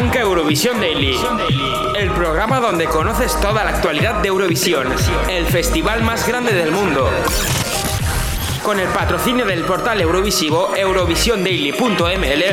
Eurovisión 0.00 0.80
Daily, 0.80 1.14
el 1.94 2.10
programa 2.12 2.58
donde 2.58 2.86
conoces 2.86 3.38
toda 3.38 3.62
la 3.64 3.70
actualidad 3.70 4.22
de 4.22 4.28
Eurovisión, 4.28 4.88
el 5.28 5.46
festival 5.46 6.02
más 6.02 6.26
grande 6.26 6.54
del 6.54 6.72
mundo. 6.72 7.10
Con 8.62 8.80
el 8.80 8.88
patrocinio 8.88 9.44
del 9.44 9.62
portal 9.64 10.00
Eurovisivo 10.00 10.74
eurovisiondaily.ml, 10.74 12.44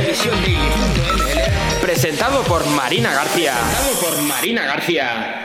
presentado 1.81 2.43
por 2.43 2.65
Marina 2.67 3.13
García. 3.13 3.53
Presentado 3.53 3.99
por 4.01 4.21
Marina 4.23 4.65
García. 4.65 5.41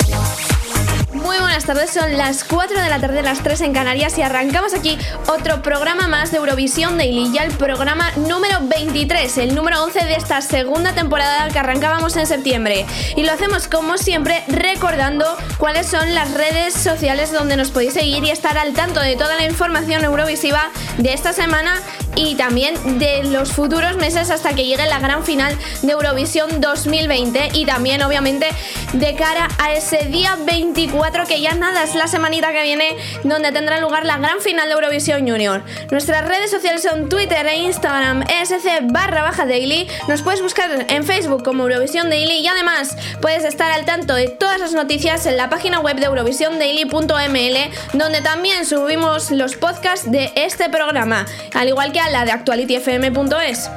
Muy 1.33 1.41
buenas 1.41 1.65
tardes, 1.65 1.89
son 1.91 2.19
las 2.19 2.45
4 2.45 2.79
de 2.79 2.91
la 2.91 3.01
tarde, 3.01 3.23
las 3.23 3.43
3 3.43 3.63
en 3.63 3.73
Canarias 3.73 4.19
y 4.19 4.23
arrancamos 4.23 4.75
aquí 4.75 4.99
otro 5.29 5.63
programa 5.63 6.07
más 6.07 6.31
de 6.31 6.37
Eurovisión 6.37 6.99
Daily, 6.99 7.33
ya 7.33 7.45
el 7.45 7.53
programa 7.53 8.11
número 8.17 8.59
23, 8.61 9.39
el 9.39 9.55
número 9.55 9.83
11 9.83 10.05
de 10.05 10.17
esta 10.17 10.43
segunda 10.43 10.95
temporada 10.95 11.49
que 11.49 11.59
arrancábamos 11.59 12.17
en 12.17 12.27
septiembre. 12.27 12.85
Y 13.17 13.23
lo 13.23 13.33
hacemos 13.33 13.67
como 13.67 13.97
siempre 13.97 14.45
recordando 14.47 15.25
cuáles 15.57 15.87
son 15.87 16.15
las 16.15 16.35
redes 16.35 16.75
sociales 16.75 17.33
donde 17.33 17.57
nos 17.57 17.71
podéis 17.71 17.95
seguir 17.95 18.23
y 18.25 18.31
estar 18.31 18.59
al 18.59 18.75
tanto 18.75 19.01
de 19.01 19.17
toda 19.17 19.35
la 19.37 19.47
información 19.47 20.05
eurovisiva 20.05 20.71
de 20.99 21.15
esta 21.15 21.33
semana 21.33 21.81
y 22.17 22.35
también 22.35 22.75
de 22.99 23.25
los 23.25 23.53
futuros 23.53 23.97
meses 23.97 24.31
hasta 24.31 24.55
que 24.55 24.65
llegue 24.65 24.87
la 24.87 24.99
gran 24.99 25.25
final 25.25 25.57
de 25.83 25.93
Eurovisión 25.93 26.61
2020 26.61 27.51
y 27.55 27.65
también 27.65 28.03
obviamente 28.03 28.47
de 28.93 29.15
cara 29.15 29.49
a 29.59 29.73
ese 29.73 30.07
día 30.09 30.37
24 30.45 31.27
que 31.27 31.41
ya 31.41 31.55
nada 31.55 31.85
es 31.85 31.95
la 31.95 32.07
semanita 32.07 32.53
que 32.53 32.63
viene 32.63 32.97
donde 33.25 33.53
tendrá 33.53 33.81
lugar 33.81 34.05
la 34.05 34.19
gran 34.19 34.41
final 34.41 34.69
de 34.69 34.75
Eurovisión 34.75 35.27
Junior. 35.27 35.63
Nuestras 35.91 36.27
redes 36.27 36.51
sociales 36.51 36.83
son 36.83 37.09
Twitter 37.09 37.47
e 37.47 37.57
Instagram 37.59 38.25
sc 38.45 38.67
barra 38.83 39.23
baja 39.23 39.47
daily. 39.47 39.89
Nos 40.09 40.23
puedes 40.23 40.43
buscar 40.43 40.87
en 40.89 41.05
Facebook 41.05 41.43
como 41.43 41.65
Eurovisión 41.65 42.11
Daily 42.11 42.39
y 42.39 42.49
además 42.49 42.97
puedes 43.21 43.45
estar 43.45 43.71
al 43.71 43.85
tanto 43.85 44.15
de 44.15 44.29
todas 44.29 44.61
las 44.61 44.73
noticias 44.75 45.27
en 45.27 45.37
la 45.37 45.49
página 45.49 45.81
web 45.81 45.97
de 45.97 46.07
eurovisiondaily.ml 46.07 47.99
donde 47.99 48.21
también 48.21 48.67
subimos 48.67 49.31
los 49.31 49.57
podcasts 49.57 50.11
de 50.11 50.33
este 50.35 50.69
programa, 50.69 51.27
al 51.55 51.69
igual 51.69 51.93
que 51.93 52.01
a 52.03 52.11
la 52.11 52.25
de 52.25 52.33
actualityfm.es. 52.33 53.71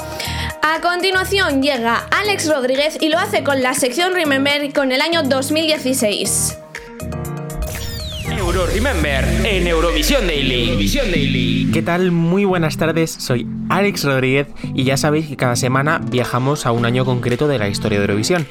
A 0.62 0.82
continuación 0.82 1.62
llega 1.62 2.08
Alex 2.10 2.50
Rodríguez 2.50 2.98
y 3.00 3.10
lo 3.10 3.20
hace 3.20 3.44
con 3.44 3.62
la 3.62 3.74
sección 3.76 4.14
Remember 4.14 4.74
con 4.74 4.92
el 4.92 5.02
año 5.02 5.22
2016. 5.24 6.58
Euro 8.38 8.66
Remember 8.66 9.24
en 9.46 9.68
Eurovisión 9.68 10.26
Daily. 10.26 10.70
Eurovisión 10.70 11.12
Daily. 11.12 11.70
¿Qué 11.72 11.84
tal? 11.84 12.12
Muy 12.12 12.46
buenas 12.46 12.78
tardes, 12.78 13.12
soy 13.12 13.48
Alex 13.70 14.04
Rodríguez 14.04 14.48
y 14.74 14.84
ya 14.84 14.98
sabéis 14.98 15.28
que 15.28 15.38
cada 15.38 15.56
semana 15.56 16.02
viajamos 16.04 16.66
a 16.66 16.72
un 16.72 16.86
año 16.86 17.06
concreto 17.06 17.48
de 17.48 17.60
la 17.60 17.68
historia 17.68 18.00
de 18.00 18.06
Eurovisión. 18.06 18.48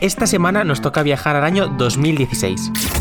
Esta 0.00 0.26
semana 0.26 0.64
nos 0.64 0.80
toca 0.80 1.02
viajar 1.02 1.34
al 1.36 1.44
año 1.44 1.66
2016. 1.76 2.99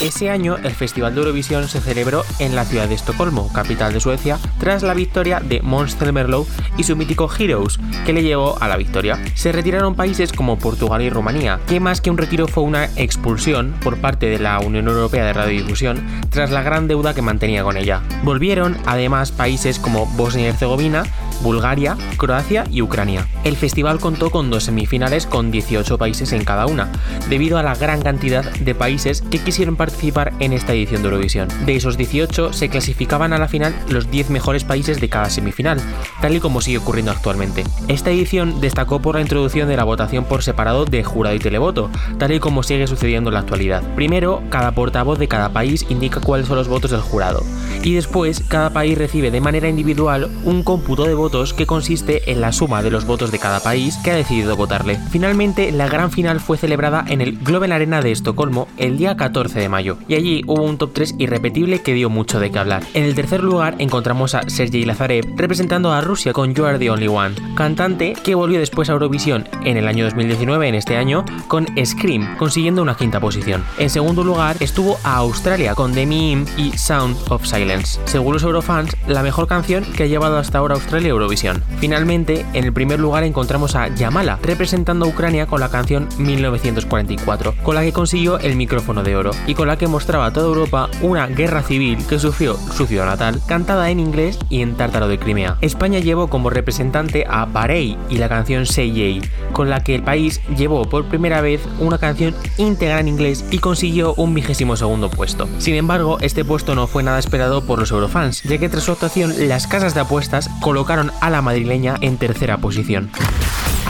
Ese 0.00 0.30
año 0.30 0.56
el 0.56 0.70
Festival 0.70 1.14
de 1.14 1.20
Eurovisión 1.20 1.68
se 1.68 1.78
celebró 1.78 2.24
en 2.38 2.56
la 2.56 2.64
ciudad 2.64 2.88
de 2.88 2.94
Estocolmo, 2.94 3.52
capital 3.52 3.92
de 3.92 4.00
Suecia, 4.00 4.38
tras 4.58 4.82
la 4.82 4.94
victoria 4.94 5.40
de 5.40 5.60
Måns 5.60 5.94
Zelmerlöw 5.96 6.46
y 6.78 6.84
su 6.84 6.96
mítico 6.96 7.30
Heroes, 7.30 7.78
que 8.06 8.14
le 8.14 8.22
llevó 8.22 8.56
a 8.62 8.68
la 8.68 8.78
victoria. 8.78 9.22
Se 9.34 9.52
retiraron 9.52 9.94
países 9.94 10.32
como 10.32 10.58
Portugal 10.58 11.02
y 11.02 11.10
Rumanía, 11.10 11.60
que 11.66 11.80
más 11.80 12.00
que 12.00 12.10
un 12.10 12.16
retiro 12.16 12.48
fue 12.48 12.64
una 12.64 12.86
expulsión 12.96 13.74
por 13.82 13.98
parte 13.98 14.26
de 14.26 14.38
la 14.38 14.58
Unión 14.60 14.88
Europea 14.88 15.26
de 15.26 15.34
Radiodifusión 15.34 16.02
tras 16.30 16.50
la 16.50 16.62
gran 16.62 16.88
deuda 16.88 17.12
que 17.12 17.20
mantenía 17.20 17.62
con 17.62 17.76
ella. 17.76 18.02
Volvieron 18.22 18.78
además 18.86 19.32
países 19.32 19.78
como 19.78 20.06
Bosnia 20.06 20.46
y 20.46 20.48
Herzegovina, 20.48 21.02
Bulgaria, 21.42 21.98
Croacia 22.16 22.64
y 22.70 22.80
Ucrania. 22.80 23.26
El 23.44 23.56
festival 23.56 23.98
contó 23.98 24.30
con 24.30 24.48
dos 24.48 24.64
semifinales 24.64 25.26
con 25.26 25.50
18 25.50 25.98
países 25.98 26.32
en 26.32 26.44
cada 26.44 26.66
una, 26.66 26.90
debido 27.28 27.58
a 27.58 27.62
la 27.62 27.74
gran 27.74 28.00
cantidad 28.00 28.44
de 28.44 28.74
países 28.74 29.22
que 29.22 29.38
quisieron 29.38 29.76
participar 29.76 29.89
en 30.38 30.52
esta 30.52 30.72
edición 30.72 31.02
de 31.02 31.08
Eurovisión. 31.08 31.48
De 31.66 31.76
esos 31.76 31.96
18 31.96 32.52
se 32.52 32.68
clasificaban 32.68 33.32
a 33.32 33.38
la 33.38 33.48
final 33.48 33.74
los 33.88 34.10
10 34.10 34.30
mejores 34.30 34.64
países 34.64 35.00
de 35.00 35.08
cada 35.08 35.30
semifinal, 35.30 35.80
tal 36.20 36.34
y 36.34 36.40
como 36.40 36.60
sigue 36.60 36.78
ocurriendo 36.78 37.12
actualmente. 37.12 37.64
Esta 37.86 38.10
edición 38.10 38.60
destacó 38.60 39.00
por 39.00 39.14
la 39.14 39.20
introducción 39.20 39.68
de 39.68 39.76
la 39.76 39.84
votación 39.84 40.24
por 40.24 40.42
separado 40.42 40.84
de 40.84 41.04
jurado 41.04 41.36
y 41.36 41.38
televoto, 41.38 41.90
tal 42.18 42.32
y 42.32 42.40
como 42.40 42.62
sigue 42.62 42.86
sucediendo 42.86 43.30
en 43.30 43.34
la 43.34 43.40
actualidad. 43.40 43.82
Primero, 43.94 44.42
cada 44.48 44.72
portavoz 44.72 45.18
de 45.18 45.28
cada 45.28 45.50
país 45.50 45.86
indica 45.88 46.20
cuáles 46.20 46.48
son 46.48 46.56
los 46.56 46.68
votos 46.68 46.90
del 46.90 47.00
jurado, 47.00 47.44
y 47.82 47.94
después 47.94 48.42
cada 48.48 48.70
país 48.70 48.98
recibe 48.98 49.30
de 49.30 49.40
manera 49.40 49.68
individual 49.68 50.30
un 50.44 50.62
cómputo 50.62 51.04
de 51.04 51.14
votos 51.14 51.54
que 51.54 51.66
consiste 51.66 52.30
en 52.32 52.40
la 52.40 52.52
suma 52.52 52.82
de 52.82 52.90
los 52.90 53.04
votos 53.04 53.30
de 53.30 53.38
cada 53.38 53.60
país 53.60 53.96
que 54.02 54.10
ha 54.10 54.16
decidido 54.16 54.56
votarle. 54.56 54.98
Finalmente, 55.10 55.72
la 55.72 55.88
gran 55.88 56.10
final 56.10 56.40
fue 56.40 56.58
celebrada 56.58 57.04
en 57.06 57.20
el 57.20 57.38
Globen 57.38 57.72
Arena 57.72 58.02
de 58.02 58.12
Estocolmo 58.12 58.66
el 58.76 58.98
día 58.98 59.16
14 59.16 59.60
de 59.60 59.68
mayo, 59.68 59.79
y 59.80 60.14
allí 60.14 60.42
hubo 60.46 60.62
un 60.62 60.78
top 60.78 60.92
3 60.92 61.14
irrepetible 61.18 61.80
que 61.82 61.94
dio 61.94 62.10
mucho 62.10 62.38
de 62.38 62.50
qué 62.50 62.58
hablar. 62.58 62.82
En 62.94 63.04
el 63.04 63.14
tercer 63.14 63.42
lugar 63.42 63.76
encontramos 63.78 64.34
a 64.34 64.48
Sergei 64.48 64.84
Lazarev 64.84 65.24
representando 65.36 65.92
a 65.92 66.00
Rusia 66.00 66.32
con 66.32 66.54
You 66.54 66.66
Are 66.66 66.78
the 66.78 66.90
Only 66.90 67.08
One, 67.08 67.34
cantante 67.54 68.14
que 68.22 68.34
volvió 68.34 68.58
después 68.58 68.88
a 68.88 68.92
Eurovisión 68.92 69.48
en 69.64 69.76
el 69.76 69.88
año 69.88 70.04
2019, 70.04 70.68
en 70.68 70.74
este 70.74 70.96
año, 70.96 71.24
con 71.48 71.66
Scream, 71.82 72.36
consiguiendo 72.36 72.82
una 72.82 72.96
quinta 72.96 73.20
posición. 73.20 73.64
En 73.78 73.90
segundo 73.90 74.24
lugar 74.24 74.56
estuvo 74.60 74.98
a 75.04 75.16
Australia 75.16 75.74
con 75.74 75.92
The 75.92 76.06
Meme 76.06 76.44
y 76.56 76.76
Sound 76.76 77.16
of 77.30 77.46
Silence. 77.46 78.00
Según 78.04 78.34
los 78.34 78.42
Eurofans, 78.42 78.96
la 79.06 79.22
mejor 79.22 79.46
canción 79.46 79.84
que 79.84 80.04
ha 80.04 80.06
llevado 80.06 80.38
hasta 80.38 80.58
ahora 80.58 80.74
Australia 80.74 81.08
Eurovisión. 81.08 81.62
Finalmente, 81.78 82.44
en 82.52 82.64
el 82.64 82.72
primer 82.72 83.00
lugar 83.00 83.24
encontramos 83.24 83.74
a 83.76 83.88
Yamala, 83.94 84.38
representando 84.42 85.06
a 85.06 85.08
Ucrania 85.08 85.46
con 85.46 85.60
la 85.60 85.70
canción 85.70 86.08
1944, 86.18 87.54
con 87.62 87.74
la 87.74 87.82
que 87.82 87.92
consiguió 87.92 88.38
el 88.38 88.56
micrófono 88.56 89.02
de 89.02 89.16
oro 89.16 89.30
y 89.46 89.54
con 89.54 89.68
la 89.70 89.76
que 89.76 89.86
mostraba 89.86 90.26
a 90.26 90.32
toda 90.32 90.48
Europa 90.48 90.90
una 91.00 91.28
guerra 91.28 91.62
civil 91.62 92.04
que 92.08 92.18
sufrió 92.18 92.56
su 92.74 92.86
ciudad 92.86 93.06
natal, 93.06 93.40
cantada 93.46 93.88
en 93.90 94.00
inglés 94.00 94.36
y 94.48 94.62
en 94.62 94.74
tártaro 94.74 95.06
de 95.06 95.16
Crimea. 95.16 95.58
España 95.60 96.00
llevó 96.00 96.26
como 96.26 96.50
representante 96.50 97.24
a 97.28 97.44
Barei 97.44 97.96
y 98.08 98.18
la 98.18 98.28
canción 98.28 98.66
Say 98.66 98.90
Yay, 98.90 99.22
con 99.52 99.70
la 99.70 99.84
que 99.84 99.94
el 99.94 100.02
país 100.02 100.40
llevó 100.56 100.88
por 100.88 101.04
primera 101.04 101.40
vez 101.40 101.60
una 101.78 101.98
canción 101.98 102.34
íntegra 102.56 102.98
en 102.98 103.06
inglés 103.06 103.44
y 103.52 103.60
consiguió 103.60 104.12
un 104.14 104.34
vigésimo 104.34 104.74
segundo 104.74 105.08
puesto. 105.08 105.48
Sin 105.58 105.76
embargo, 105.76 106.18
este 106.20 106.44
puesto 106.44 106.74
no 106.74 106.88
fue 106.88 107.04
nada 107.04 107.20
esperado 107.20 107.64
por 107.64 107.78
los 107.78 107.92
eurofans, 107.92 108.42
ya 108.42 108.58
que 108.58 108.68
tras 108.68 108.82
su 108.82 108.90
actuación 108.90 109.32
las 109.46 109.68
casas 109.68 109.94
de 109.94 110.00
apuestas 110.00 110.50
colocaron 110.60 111.12
a 111.20 111.30
la 111.30 111.42
madrileña 111.42 111.94
en 112.00 112.16
tercera 112.16 112.58
posición. 112.58 113.08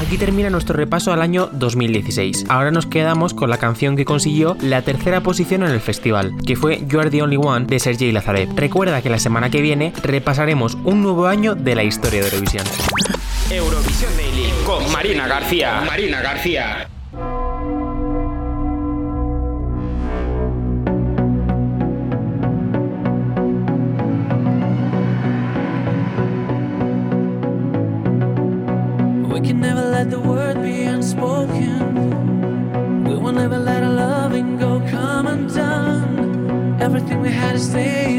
Aquí 0.01 0.17
termina 0.17 0.49
nuestro 0.49 0.75
repaso 0.75 1.13
al 1.13 1.21
año 1.21 1.51
2016. 1.53 2.47
Ahora 2.49 2.71
nos 2.71 2.87
quedamos 2.87 3.35
con 3.35 3.51
la 3.51 3.59
canción 3.59 3.97
que 3.97 4.07
consiguió 4.07 4.57
la 4.63 4.81
tercera 4.81 5.21
posición 5.23 5.63
en 5.63 5.70
el 5.75 5.81
festival, 5.81 6.33
que 6.47 6.57
fue 6.57 6.85
You 6.87 7.01
Are 7.01 7.11
the 7.11 7.23
Only 7.23 7.37
One 7.37 7.67
de 7.67 7.79
Sergei 7.79 8.13
Lazarev. 8.13 8.51
Recuerda 8.55 9.03
que 9.03 9.11
la 9.11 9.19
semana 9.19 9.51
que 9.51 9.61
viene 9.61 9.93
repasaremos 10.03 10.77
un 10.85 11.03
nuevo 11.03 11.27
año 11.27 11.55
de 11.55 11.75
la 11.75 11.85
historia 11.85 12.21
de 12.21 12.27
Eurovisión. 12.29 12.65
Eurovisión 13.51 14.11
Daily 14.17 14.53
con 14.65 14.93
Marina 14.93 15.27
García. 15.27 15.83
Marina 15.87 16.23
García. 16.23 16.89
We 29.29 29.41
can 29.41 29.61
never 29.61 29.83
let 29.83 30.11
the 30.11 30.19
word 30.19 30.40
Everything 37.11 37.23
we 37.23 37.37
had 37.37 37.57
is 37.57 37.69
staying 37.69 38.10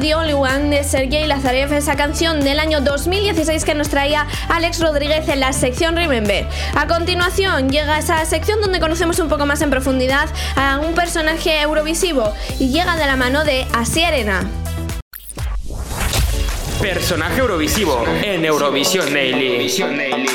the 0.00 0.14
Only 0.14 0.32
One 0.32 0.70
de 0.70 0.82
Sergei 0.82 1.26
Lazarev, 1.26 1.72
esa 1.74 1.94
canción 1.94 2.40
del 2.40 2.58
año 2.58 2.80
2016 2.80 3.64
que 3.64 3.74
nos 3.74 3.90
traía 3.90 4.26
Alex 4.48 4.80
Rodríguez 4.80 5.28
en 5.28 5.40
la 5.40 5.52
sección 5.52 5.94
Remember. 5.94 6.46
A 6.74 6.86
continuación 6.86 7.68
llega 7.68 7.98
esa 7.98 8.24
sección 8.24 8.60
donde 8.60 8.80
conocemos 8.80 9.18
un 9.18 9.28
poco 9.28 9.44
más 9.44 9.60
en 9.60 9.70
profundidad 9.70 10.28
a 10.56 10.78
un 10.78 10.94
personaje 10.94 11.60
eurovisivo 11.60 12.32
y 12.58 12.70
llega 12.70 12.96
de 12.96 13.06
la 13.06 13.16
mano 13.16 13.44
de 13.44 13.66
Asierena. 13.74 14.42
Personaje 16.80 17.40
Eurovisivo 17.40 18.02
en 18.22 18.44
Eurovisión 18.46 19.12
Daily. 19.12 19.70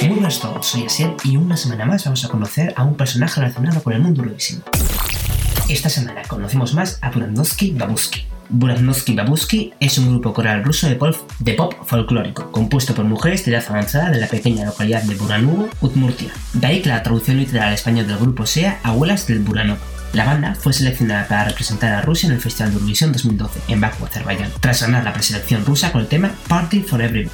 Muy 0.04 0.10
buenas 0.10 0.38
a 0.38 0.42
todos, 0.42 0.68
soy 0.68 0.86
Asier 0.86 1.16
y 1.24 1.38
una 1.38 1.58
semana 1.58 1.86
más 1.86 2.06
vamos 2.06 2.24
a 2.24 2.30
conocer 2.30 2.72
a 2.76 2.84
un 2.84 2.96
personaje 2.96 3.42
relacionado 3.42 3.82
con 3.82 3.94
el 3.94 4.00
mundo 4.00 4.22
Eurovisivo. 4.22 4.62
Esta 5.68 5.90
semana 5.90 6.22
conocemos 6.28 6.76
más 6.76 7.00
a 7.02 7.10
Buranovsky 7.10 7.72
Babuski. 7.72 8.35
Buranovsky 8.50 9.14
Babuski 9.14 9.74
es 9.80 9.98
un 9.98 10.10
grupo 10.10 10.34
coral 10.34 10.64
ruso 10.64 10.88
de 10.88 10.96
pop, 10.96 11.16
de 11.40 11.54
pop 11.54 11.74
folclórico, 11.86 12.52
compuesto 12.52 12.94
por 12.94 13.06
mujeres 13.06 13.46
de 13.46 13.52
edad 13.52 13.66
avanzada 13.70 14.12
de 14.12 14.20
la 14.20 14.28
pequeña 14.28 14.66
localidad 14.66 15.04
de 15.04 15.16
Buranuvo, 15.16 15.70
Udmurtia. 15.82 16.32
De 16.54 16.68
ahí 16.68 16.82
que 16.82 16.90
la 16.90 17.04
traducción 17.04 17.38
literal 17.38 17.70
al 17.70 17.74
español 17.74 18.08
del 18.08 18.18
grupo 18.18 18.46
sea 18.46 18.80
Abuelas 18.84 19.28
del 19.28 19.40
Buranov. 19.40 19.78
La 20.14 20.26
banda 20.26 20.56
fue 20.56 20.72
seleccionada 20.72 21.28
para 21.28 21.46
representar 21.46 21.94
a 21.94 22.02
Rusia 22.02 22.28
en 22.28 22.36
el 22.36 22.42
Festival 22.42 22.70
de 22.70 22.76
Eurovisión 22.76 23.12
2012 23.12 23.60
en 23.68 23.82
Bakú, 23.82 24.06
Azerbaiyán, 24.06 24.52
tras 24.62 24.82
ganar 24.82 25.04
la 25.04 25.14
preselección 25.14 25.66
rusa 25.66 25.92
con 25.92 26.02
el 26.02 26.08
tema 26.08 26.32
Party 26.48 26.82
for 26.82 27.02
Everyone. 27.02 27.32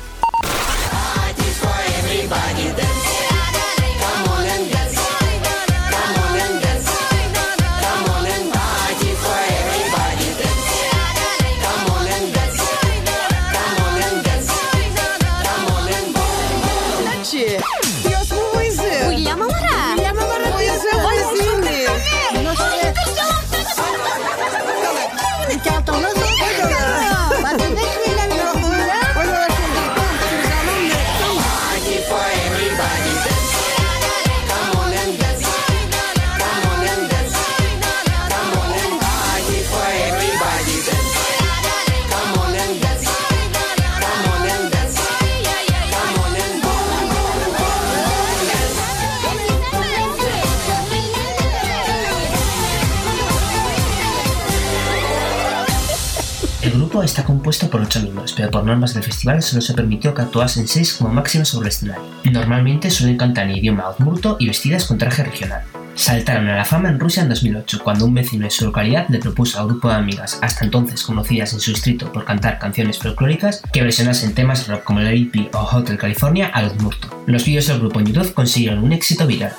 Compuesto 57.41 57.71
por 57.71 57.81
8 57.81 58.01
miembros, 58.01 58.33
pero 58.37 58.51
por 58.51 58.63
normas 58.63 58.93
del 58.93 59.01
festival 59.01 59.41
solo 59.41 59.63
se 59.63 59.73
permitió 59.73 60.13
que 60.13 60.21
actuasen 60.21 60.67
6 60.67 60.93
como 60.93 61.11
máximo 61.11 61.43
sobre 61.43 61.69
el 61.69 61.73
escenario. 61.73 62.03
Normalmente 62.31 62.91
suelen 62.91 63.17
cantar 63.17 63.49
en 63.49 63.55
idioma 63.55 63.89
udmurto 63.89 64.37
y 64.39 64.45
vestidas 64.45 64.85
con 64.85 64.99
traje 64.99 65.23
regional. 65.23 65.63
Saltaron 65.95 66.47
a 66.49 66.55
la 66.55 66.65
fama 66.65 66.89
en 66.89 66.99
Rusia 66.99 67.23
en 67.23 67.29
2008, 67.29 67.81
cuando 67.83 68.05
un 68.05 68.13
vecino 68.13 68.45
de 68.45 68.51
su 68.51 68.65
localidad 68.65 69.07
le 69.09 69.17
propuso 69.17 69.57
a 69.57 69.63
un 69.63 69.69
grupo 69.69 69.89
de 69.89 69.95
amigas, 69.95 70.37
hasta 70.43 70.65
entonces 70.65 71.01
conocidas 71.01 71.51
en 71.53 71.59
su 71.59 71.71
distrito 71.71 72.11
por 72.11 72.25
cantar 72.25 72.59
canciones 72.59 72.99
folclóricas, 72.99 73.63
que 73.73 73.81
versionasen 73.81 74.35
temas 74.35 74.67
rock 74.67 74.83
como 74.83 74.99
Be 74.99 75.49
o 75.55 75.57
Hotel 75.57 75.97
California 75.97 76.51
al 76.53 76.67
udmurto. 76.67 77.23
Los 77.25 77.43
vídeos 77.43 77.65
del 77.65 77.79
grupo 77.79 77.99
en 77.99 78.05
YouTube 78.05 78.35
consiguieron 78.35 78.83
un 78.83 78.93
éxito 78.93 79.25
viral. 79.25 79.53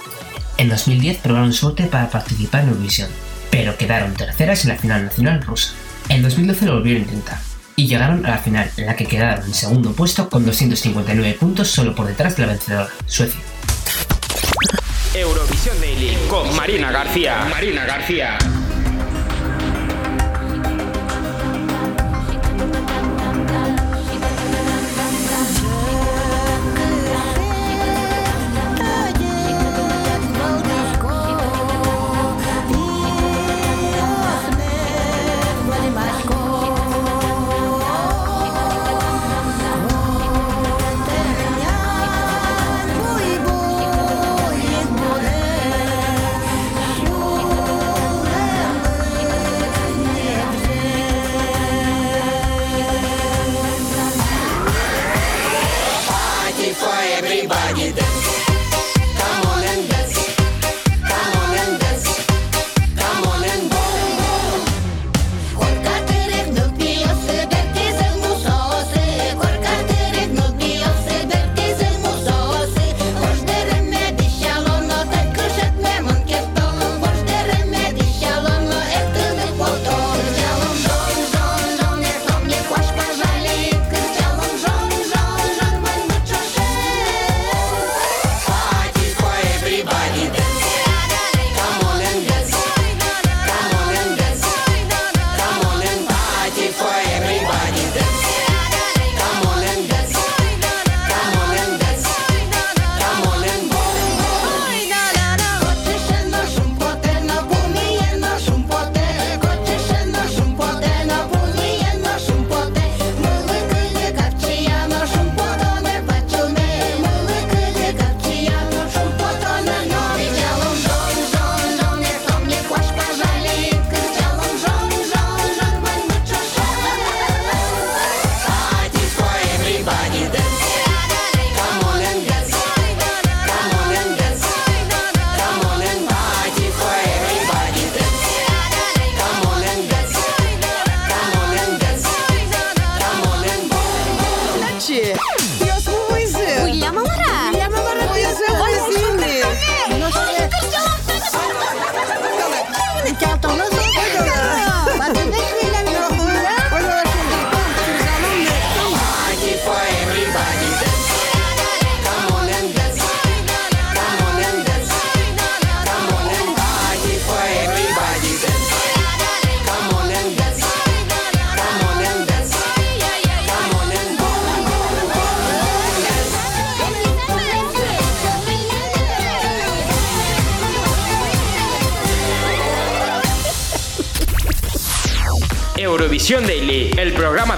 En 0.56 0.68
2010 0.68 1.18
probaron 1.18 1.52
suerte 1.52 1.86
para 1.86 2.08
participar 2.08 2.62
en 2.62 2.68
Eurovisión, 2.68 3.08
pero 3.50 3.76
quedaron 3.76 4.14
terceras 4.14 4.64
en 4.64 4.70
la 4.70 4.78
final 4.78 5.04
nacional 5.04 5.42
rusa. 5.42 5.72
En 6.08 6.22
2012 6.22 6.66
lo 6.66 6.74
volvieron 6.74 7.02
a 7.02 7.06
intentar 7.06 7.51
y 7.76 7.86
llegaron 7.86 8.24
a 8.26 8.30
la 8.30 8.38
final, 8.38 8.70
en 8.76 8.86
la 8.86 8.96
que 8.96 9.06
quedaron 9.06 9.44
en 9.44 9.54
segundo 9.54 9.92
puesto 9.92 10.28
con 10.28 10.44
259 10.44 11.34
puntos 11.34 11.68
solo 11.68 11.94
por 11.94 12.06
detrás 12.06 12.36
de 12.36 12.42
la 12.42 12.48
vencedora, 12.52 12.88
Suecia. 13.06 13.40
Eurovisión 15.14 15.78
Daily 15.80 16.16
con 16.28 16.54
Marina 16.56 16.90
García. 16.90 17.44
Marina 17.50 17.84
García. 17.84 18.38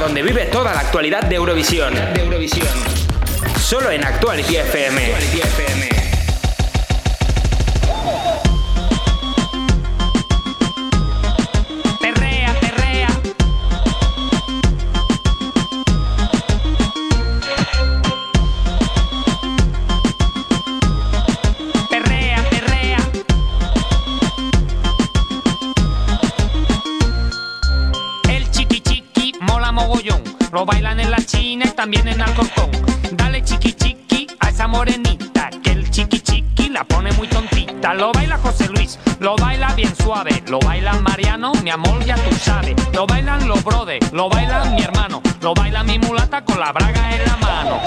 Donde 0.05 0.23
vive 0.23 0.45
toda 0.47 0.75
la 0.75 0.81
actualidad 0.81 1.23
de 1.23 1.37
Eurovisión. 1.37 1.95
De 1.95 2.21
Eurovisión. 2.21 2.69
Solo 3.59 3.91
en 3.91 4.05
Actuality 4.05 4.57
FM. 4.57 5.03
Actuality 5.03 5.41
FM. 5.41 5.94
Amor, 41.75 42.04
ya 42.04 42.14
tú 42.14 42.35
sabes. 42.37 42.75
Lo 42.93 43.07
bailan 43.07 43.47
los 43.49 43.62
brothers, 43.64 44.12
lo 44.12 44.28
baila 44.28 44.64
mi 44.66 44.83
hermano. 44.83 45.21
Lo 45.40 45.54
baila 45.54 45.83
mi 45.83 45.99
mulata 45.99 46.45
con 46.45 46.59
la 46.59 46.73
braga 46.73 47.14
en 47.14 47.25
la 47.25 47.37
mano. 47.37 47.81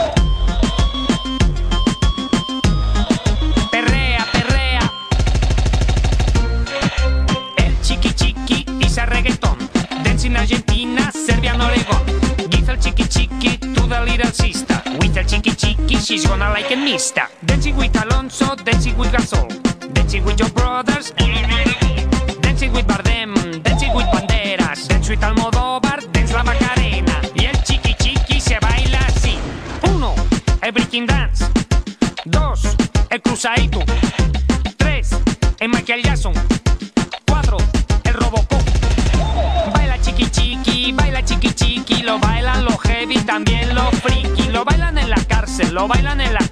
Perrea, 3.71 4.25
perrea. 4.31 4.91
El 7.57 7.81
chiqui 7.81 8.13
chiqui 8.13 8.65
dice 8.77 9.05
reggaetón. 9.05 9.57
Dance 10.03 10.27
in 10.27 10.35
Argentina, 10.35 11.09
Serbia, 11.11 11.53
en 11.53 11.61
Oregon. 11.61 12.03
Give 12.49 12.71
el 12.71 12.79
chiqui 12.79 13.07
chiqui 13.07 13.57
to 13.73 13.87
the 13.87 14.01
little 14.01 14.31
sister. 14.31 14.81
With 14.99 15.17
el 15.17 15.25
chiqui 15.25 15.55
chiqui, 15.55 15.97
she's 15.97 16.27
gonna 16.27 16.51
like 16.51 16.73
a 16.73 16.77
mista. 16.77 17.29
Dancing 17.41 17.77
with 17.77 17.97
Alonso, 18.03 18.55
dancing 18.65 18.97
with 18.97 19.11
Gasol. 19.13 19.47
Dancing 19.93 20.25
with 20.25 20.39
your 20.39 20.49
brothers. 20.49 21.13
Breaking 30.97 31.05
dance. 31.05 31.45
Dos, 32.25 32.61
el 33.09 33.21
cruzadito. 33.21 33.79
Tres, 34.77 35.09
el 35.59 35.69
Michael 35.69 36.01
Jackson. 36.03 36.33
Cuatro, 37.27 37.57
el 38.03 38.13
Robocop. 38.13 38.61
Baila 39.73 39.99
chiqui 40.01 40.29
chiqui, 40.29 40.91
baila 40.93 41.23
chiqui 41.23 41.53
chiqui, 41.53 42.03
lo 42.03 42.19
bailan 42.19 42.65
los 42.65 42.79
heavy, 42.81 43.17
también 43.19 43.75
los 43.75 43.89
friki, 44.01 44.49
lo 44.49 44.65
bailan 44.65 44.97
en 44.97 45.09
la 45.09 45.23
cárcel, 45.25 45.73
lo 45.73 45.87
bailan 45.87 46.21
en 46.21 46.33
la 46.33 46.47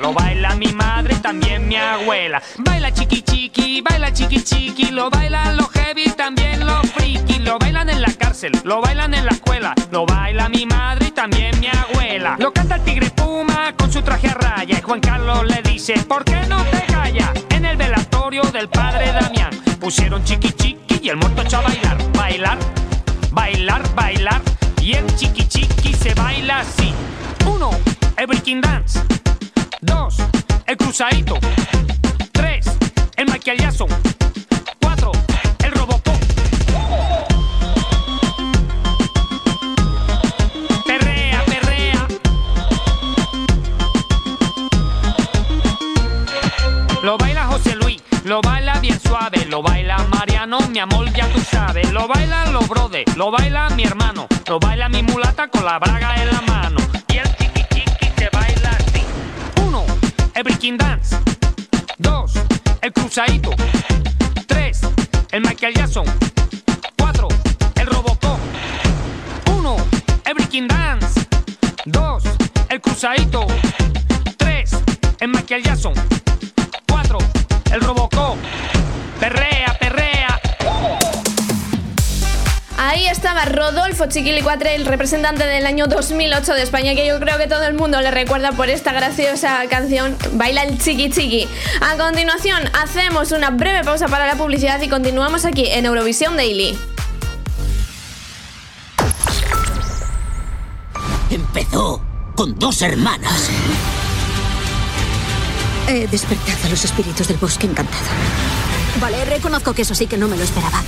lo 0.00 0.12
baila 0.12 0.54
mi 0.56 0.72
madre, 0.72 1.14
también 1.16 1.68
mi 1.68 1.76
abuela. 1.76 2.42
Baila 2.58 2.92
chiqui 2.92 3.22
chiqui, 3.22 3.80
baila 3.80 4.12
chiqui 4.12 4.42
chiqui, 4.42 4.90
lo 4.90 5.10
bailan 5.10 5.56
los 5.56 5.70
heavy, 5.72 6.10
también 6.16 6.66
los 6.66 6.90
friki, 6.90 7.38
lo 7.40 7.58
bailan 7.58 7.88
en 7.88 8.02
la 8.02 8.12
cárcel, 8.14 8.52
lo 8.64 8.80
bailan 8.80 9.14
en 9.14 9.24
la 9.26 9.32
escuela, 9.32 9.74
lo 9.90 10.04
baila 10.06 10.48
mi 10.48 10.66
madre 10.66 11.08
y 11.08 11.10
también 11.12 11.58
mi 11.60 11.68
abuela. 11.68 12.36
Lo 12.38 12.52
canta 12.52 12.76
el 12.76 12.82
tigre 12.82 13.10
Puma 13.10 13.74
con 13.76 13.92
su 13.92 14.02
traje 14.02 14.28
a 14.28 14.34
raya 14.34 14.78
y 14.78 14.82
Juan 14.82 15.00
Carlos 15.00 15.46
le 15.46 15.62
dice, 15.62 15.94
¿por 16.08 16.24
qué 16.24 16.40
no 16.48 16.62
te 16.64 16.80
callas? 16.92 17.30
En 17.50 17.64
el 17.64 17.76
velatorio 17.76 18.42
del 18.42 18.68
padre 18.68 19.12
Damián 19.12 19.50
pusieron 19.80 20.24
chiqui 20.24 20.52
chiqui 20.52 21.00
y 21.02 21.08
el 21.08 21.16
muerto 21.16 21.42
echó 21.42 21.58
a 21.58 21.62
bailar, 21.62 21.98
bailar, 22.16 22.58
bailar, 23.30 23.94
bailar. 23.94 24.42
Y 24.80 24.94
el 24.94 25.06
chiqui 25.16 25.46
chiqui 25.46 25.94
se 25.94 26.14
baila 26.14 26.60
así. 26.60 26.92
Uno, 27.46 27.70
el 28.16 28.26
breaking 28.26 28.60
dance. 28.60 29.00
Dos, 29.80 30.16
el 30.66 30.76
cruzadito. 30.76 31.38
Tres, 32.32 32.66
el 33.16 33.28
Jackson. 33.40 33.88
Cuatro, 34.80 35.12
el 35.64 35.72
Robocop. 35.72 36.16
Perrea, 40.84 41.44
perrea. 41.44 42.08
Lo 47.02 47.16
baila 47.16 47.46
José 47.46 47.76
Luis, 47.76 48.02
lo 48.24 48.40
baila 48.40 48.80
bien 48.80 48.98
suave, 49.00 49.46
lo 49.46 49.62
baila 49.62 49.98
Mariano, 50.08 50.58
mi 50.70 50.80
amor, 50.80 51.12
ya 51.12 51.28
tú 51.28 51.40
sabes. 51.40 51.92
Lo 51.92 52.08
bailan 52.08 52.52
los 52.52 52.68
brothers, 52.68 53.16
lo 53.16 53.30
baila 53.30 53.70
mi 53.70 53.84
hermano, 53.84 54.26
lo 54.48 54.58
baila 54.58 54.88
mi 54.88 55.04
mulata 55.04 55.46
con 55.48 55.64
la 55.64 55.78
braga 55.78 56.16
en 56.20 56.32
la 56.32 56.40
mano. 56.40 56.97
El 60.38 60.44
breaking 60.44 60.76
dance. 60.76 61.16
Dos, 61.98 62.32
el 62.80 62.92
cruzadito. 62.92 63.50
Tres, 64.46 64.80
el 65.32 65.40
Michael 65.40 65.74
Jackson. 65.74 66.04
Cuatro, 66.96 67.26
el 67.74 67.86
Robocop. 67.86 68.38
Uno, 69.50 69.76
el 70.24 70.34
breaking 70.34 70.68
dance. 70.68 71.26
Dos, 71.86 72.22
el 72.68 72.80
cruzadito. 72.80 73.48
Tres, 74.36 74.70
el 75.18 75.28
Michael 75.28 75.64
Jackson. 75.64 75.94
Rodolfo 83.58 84.06
Chiquilicuatre, 84.06 84.76
el 84.76 84.86
representante 84.86 85.44
del 85.44 85.66
año 85.66 85.88
2008 85.88 86.54
de 86.54 86.62
España, 86.62 86.94
que 86.94 87.04
yo 87.04 87.18
creo 87.18 87.38
que 87.38 87.48
todo 87.48 87.64
el 87.64 87.74
mundo 87.74 88.00
le 88.00 88.12
recuerda 88.12 88.52
por 88.52 88.70
esta 88.70 88.92
graciosa 88.92 89.66
canción, 89.68 90.16
Baila 90.34 90.62
el 90.62 90.78
Chiqui 90.78 91.10
Chiqui. 91.10 91.48
A 91.80 91.96
continuación, 91.96 92.62
hacemos 92.80 93.32
una 93.32 93.50
breve 93.50 93.82
pausa 93.82 94.06
para 94.06 94.28
la 94.28 94.36
publicidad 94.36 94.80
y 94.80 94.88
continuamos 94.88 95.44
aquí 95.44 95.66
en 95.66 95.86
Eurovisión 95.86 96.36
Daily. 96.36 96.78
Empezó 101.28 102.00
con 102.36 102.56
dos 102.60 102.80
hermanas. 102.82 103.50
He 105.88 106.06
despertado 106.06 106.58
a 106.64 106.68
los 106.68 106.84
espíritus 106.84 107.26
del 107.26 107.38
bosque 107.38 107.66
encantado. 107.66 108.04
Vale, 109.00 109.24
reconozco 109.24 109.74
que 109.74 109.82
eso 109.82 109.96
sí 109.96 110.06
que 110.06 110.16
no 110.16 110.28
me 110.28 110.36
lo 110.36 110.44
esperaba. 110.44 110.80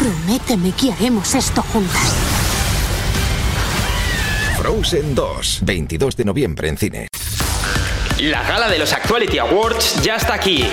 Prométeme 0.00 0.72
que 0.72 0.90
haremos 0.90 1.34
esto 1.34 1.60
juntas. 1.60 2.14
Frozen 4.56 5.14
2, 5.14 5.58
22 5.60 6.16
de 6.16 6.24
noviembre 6.24 6.68
en 6.70 6.78
cine. 6.78 7.08
La 8.20 8.42
gala 8.44 8.70
de 8.70 8.78
los 8.78 8.94
Actuality 8.94 9.36
Awards 9.40 10.02
ya 10.02 10.16
está 10.16 10.32
aquí. 10.32 10.66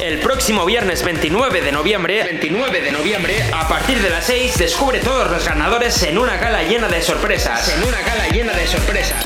El 0.00 0.18
próximo 0.18 0.66
viernes 0.66 1.04
29 1.04 1.60
de 1.60 1.70
noviembre, 1.70 2.24
29 2.24 2.80
de 2.80 2.90
noviembre, 2.90 3.44
a 3.54 3.68
partir 3.68 4.02
de 4.02 4.10
las 4.10 4.24
6 4.24 4.58
descubre 4.58 4.98
todos 4.98 5.30
los 5.30 5.46
ganadores 5.46 6.02
en 6.02 6.18
una 6.18 6.36
gala 6.36 6.64
llena 6.64 6.88
de 6.88 7.00
sorpresas. 7.00 7.68
En 7.76 7.84
una 7.84 8.00
gala 8.00 8.26
llena 8.30 8.54
de 8.54 8.66
sorpresas. 8.66 9.24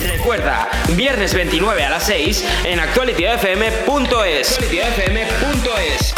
Recuerda, 0.00 0.68
viernes 0.90 1.34
29 1.34 1.82
a 1.82 1.90
las 1.90 2.04
6 2.04 2.44
en 2.62 2.78
actualityfm.es. 2.78 4.52
Actualityfm.es. 4.52 6.14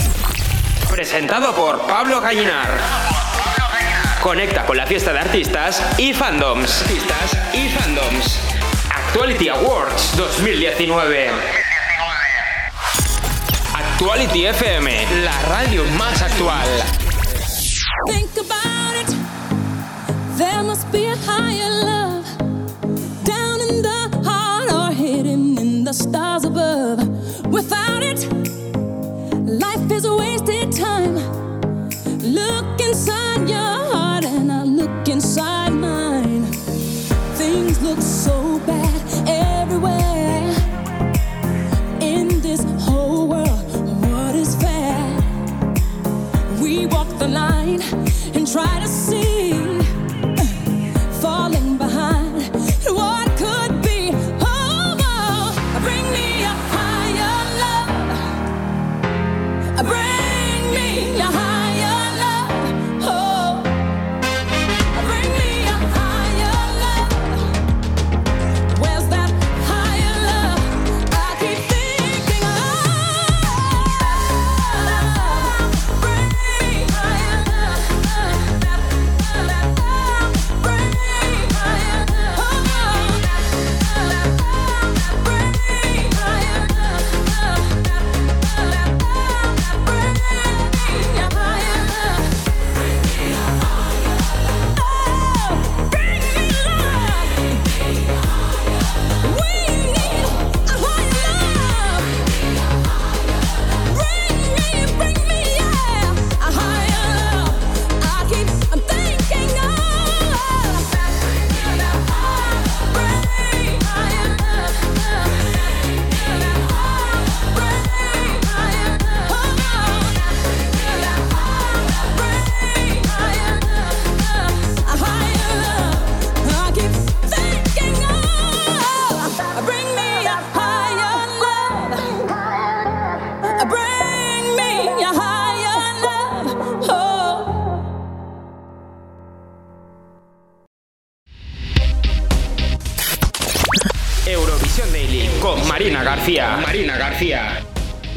Presentado 0.97 1.55
por 1.55 1.87
Pablo 1.87 2.23
Gallinar. 2.23 2.71
Conecta 4.23 4.65
con 4.65 4.79
la 4.79 4.87
fiesta 4.87 5.13
de 5.13 5.19
artistas 5.19 5.83
y 5.99 6.15
fandoms. 6.15 6.81
Artistas 6.81 7.37
y 7.53 7.69
fandoms. 7.69 8.41
Actuality 8.89 9.51
Awards 9.51 10.17
2019. 10.17 11.29
Actuality 13.75 14.47
FM, 14.47 15.23
la 15.23 15.39
radio 15.43 15.85
más 15.99 16.23
actual. 16.23 16.67
Think 18.07 18.31
about 18.39 18.97
it. 18.99 19.15
There 20.39 20.63
must 20.63 20.91
be 20.91 21.09
a 21.09 21.17
higher 21.27 21.69
love 21.85 22.25
down 23.23 23.61
in 23.69 23.83
the 23.83 24.09
heart 24.25 24.73
or 24.73 24.95
hidden 24.95 25.59
in 25.59 25.85
the 25.85 25.93
stars 25.93 26.47
above. 26.47 27.07
Without 27.51 28.03
it, 28.03 28.27
life 29.47 29.93
is 29.93 30.09
wasted 30.09 30.66
looks 37.87 38.05
so 38.05 38.59
bad. 38.67 38.96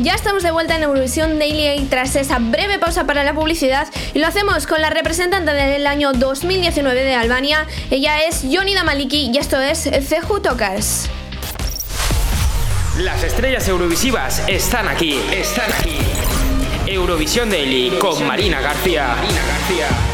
Ya 0.10 0.16
estamos 0.16 0.42
de 0.42 0.50
vuelta 0.50 0.76
en 0.76 0.82
Eurovisión 0.82 1.38
Daily 1.38 1.86
tras 1.86 2.16
esa 2.16 2.40
breve 2.40 2.80
pausa 2.80 3.06
para 3.06 3.24
la 3.24 3.36
publicidad 3.36 3.88
y 4.16 4.18
lo 4.18 4.26
hacemos 4.26 4.66
con 4.66 4.82
la 4.82 4.90
representante 4.90 5.54
del 5.54 5.86
año 5.86 6.14
2019 6.14 7.04
de 7.04 7.14
Albania. 7.14 7.68
Ella 7.92 8.24
es 8.24 8.42
Yonida 8.42 8.84
Maliki 8.84 9.30
y 9.32 9.38
esto 9.38 9.62
es 9.62 9.88
Ceju 10.08 10.40
Tocas. 10.40 11.12
Las 12.98 13.24
estrellas 13.24 13.68
eurovisivas 13.68 14.42
están 14.48 14.88
aquí, 14.88 15.22
están 15.32 15.72
aquí. 15.72 16.00
Eurovisión 16.88 17.52
Daily 17.52 17.92
con 18.00 18.26
Marina 18.26 18.62
García. 18.62 19.10
Marina 19.10 19.42
García. 19.46 20.09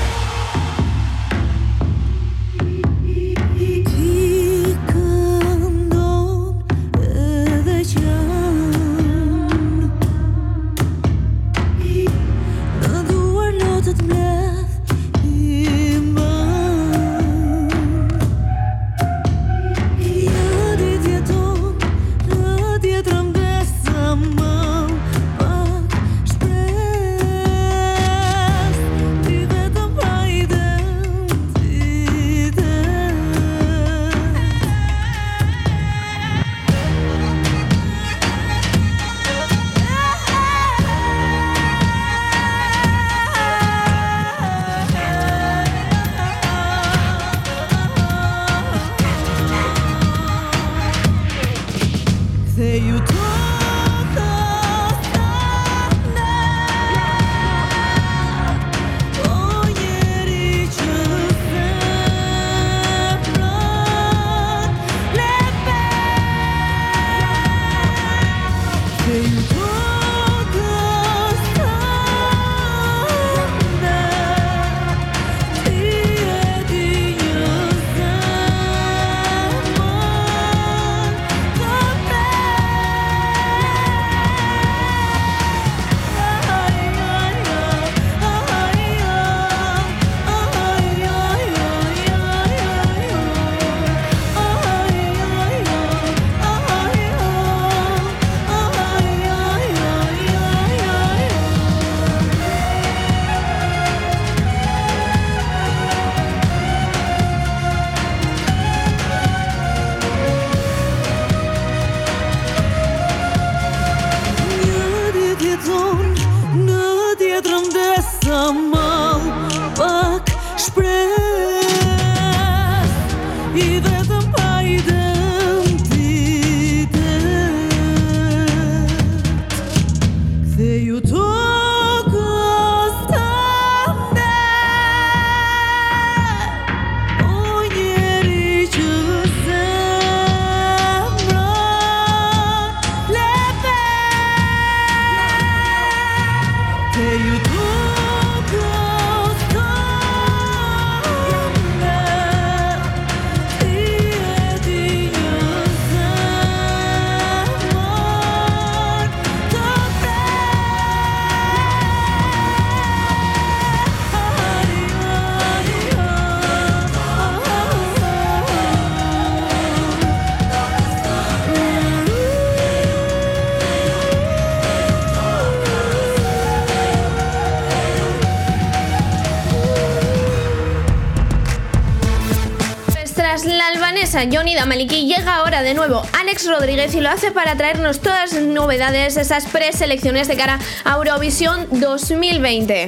Johnny 184.31 184.55
Damaliki 184.55 185.05
llega 185.05 185.35
ahora 185.35 185.61
de 185.61 185.73
nuevo 185.73 186.01
Alex 186.13 186.47
Rodríguez 186.47 186.95
y 186.95 187.01
lo 187.01 187.09
hace 187.09 187.31
para 187.31 187.55
traernos 187.55 187.99
todas 187.99 188.33
las 188.33 188.43
novedades, 188.43 189.17
esas 189.17 189.45
preselecciones 189.45 190.27
de 190.27 190.35
cara 190.35 190.59
a 190.83 190.95
Eurovisión 190.95 191.67
2020. 191.71 192.87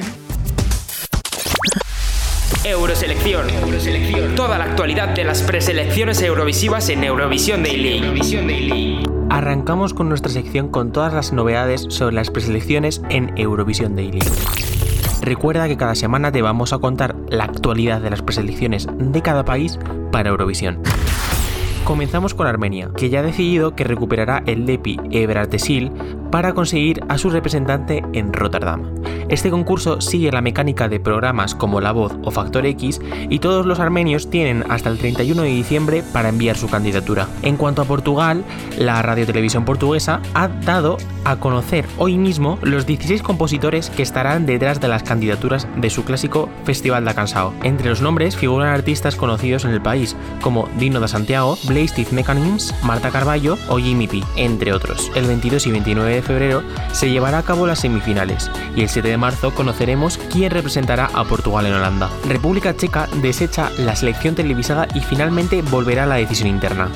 Euroselección. 2.64 3.48
Euroselección. 3.50 4.34
Toda 4.34 4.58
la 4.58 4.64
actualidad 4.64 5.08
de 5.08 5.24
las 5.24 5.42
preselecciones 5.42 6.20
eurovisivas 6.22 6.88
en 6.88 7.04
Eurovisión 7.04 7.62
Daily. 7.62 7.98
Eurovisión 7.98 8.46
Daily. 8.46 9.02
Arrancamos 9.30 9.94
con 9.94 10.08
nuestra 10.08 10.32
sección 10.32 10.68
con 10.68 10.92
todas 10.92 11.12
las 11.12 11.32
novedades 11.32 11.86
sobre 11.88 12.14
las 12.14 12.30
preselecciones 12.30 13.00
en 13.10 13.32
Eurovisión 13.38 13.94
Daily. 13.94 14.20
Recuerda 15.22 15.68
que 15.68 15.76
cada 15.76 15.94
semana 15.94 16.32
te 16.32 16.42
vamos 16.42 16.72
a 16.72 16.78
contar 16.78 17.16
la 17.28 17.44
actualidad 17.44 18.00
de 18.00 18.10
las 18.10 18.22
preselecciones 18.22 18.86
de 18.98 19.22
cada 19.22 19.44
país 19.44 19.78
para 20.10 20.30
Eurovisión. 20.30 20.82
Comenzamos 21.88 22.34
con 22.34 22.46
Armenia, 22.46 22.90
que 22.94 23.08
ya 23.08 23.20
ha 23.20 23.22
decidido 23.22 23.74
que 23.74 23.82
recuperará 23.82 24.42
el 24.44 24.66
Lepi 24.66 24.98
Ebratesil 25.10 25.90
para 26.30 26.52
conseguir 26.52 27.00
a 27.08 27.18
su 27.18 27.30
representante 27.30 28.02
en 28.12 28.32
Rotterdam. 28.32 28.94
Este 29.28 29.50
concurso 29.50 30.00
sigue 30.00 30.32
la 30.32 30.40
mecánica 30.40 30.88
de 30.88 31.00
programas 31.00 31.54
como 31.54 31.82
La 31.82 31.92
Voz 31.92 32.14
o 32.22 32.30
Factor 32.30 32.64
X 32.64 33.00
y 33.28 33.40
todos 33.40 33.66
los 33.66 33.78
armenios 33.78 34.30
tienen 34.30 34.64
hasta 34.70 34.88
el 34.88 34.96
31 34.96 35.42
de 35.42 35.48
diciembre 35.48 36.02
para 36.14 36.30
enviar 36.30 36.56
su 36.56 36.68
candidatura. 36.68 37.28
En 37.42 37.58
cuanto 37.58 37.82
a 37.82 37.84
Portugal, 37.84 38.42
la 38.78 39.02
radiotelevisión 39.02 39.66
portuguesa 39.66 40.20
ha 40.32 40.48
dado 40.48 40.96
a 41.24 41.36
conocer 41.36 41.84
hoy 41.98 42.16
mismo 42.16 42.58
los 42.62 42.86
16 42.86 43.22
compositores 43.22 43.90
que 43.90 44.02
estarán 44.02 44.46
detrás 44.46 44.80
de 44.80 44.88
las 44.88 45.02
candidaturas 45.02 45.68
de 45.76 45.90
su 45.90 46.04
clásico 46.04 46.48
Festival 46.64 47.04
da 47.04 47.14
Cansao. 47.14 47.52
Entre 47.62 47.90
los 47.90 48.00
nombres 48.00 48.34
figuran 48.34 48.68
artistas 48.68 49.14
conocidos 49.14 49.66
en 49.66 49.72
el 49.72 49.82
país 49.82 50.16
como 50.40 50.68
Dino 50.78 51.00
da 51.00 51.08
Santiago, 51.08 51.58
Blaze 51.66 52.06
Mechanisms, 52.12 52.74
Marta 52.82 53.10
Carballo 53.10 53.58
o 53.68 53.78
Jimmy 53.78 54.06
P, 54.06 54.22
entre 54.36 54.72
otros. 54.72 55.10
El 55.14 55.26
22 55.26 55.66
y 55.66 55.70
29 55.70 56.14
de 56.14 56.17
febrero 56.22 56.62
se 56.92 57.10
llevará 57.10 57.38
a 57.38 57.42
cabo 57.42 57.66
las 57.66 57.80
semifinales 57.80 58.50
y 58.74 58.82
el 58.82 58.88
7 58.88 59.08
de 59.08 59.16
marzo 59.16 59.54
conoceremos 59.54 60.18
quién 60.30 60.50
representará 60.50 61.10
a 61.12 61.24
Portugal 61.24 61.66
en 61.66 61.74
Holanda. 61.74 62.10
República 62.26 62.76
Checa 62.76 63.08
desecha 63.22 63.70
la 63.78 63.96
selección 63.96 64.34
televisada 64.34 64.88
y 64.94 65.00
finalmente 65.00 65.62
volverá 65.62 66.04
a 66.04 66.06
la 66.06 66.16
decisión 66.16 66.48
interna. 66.48 66.88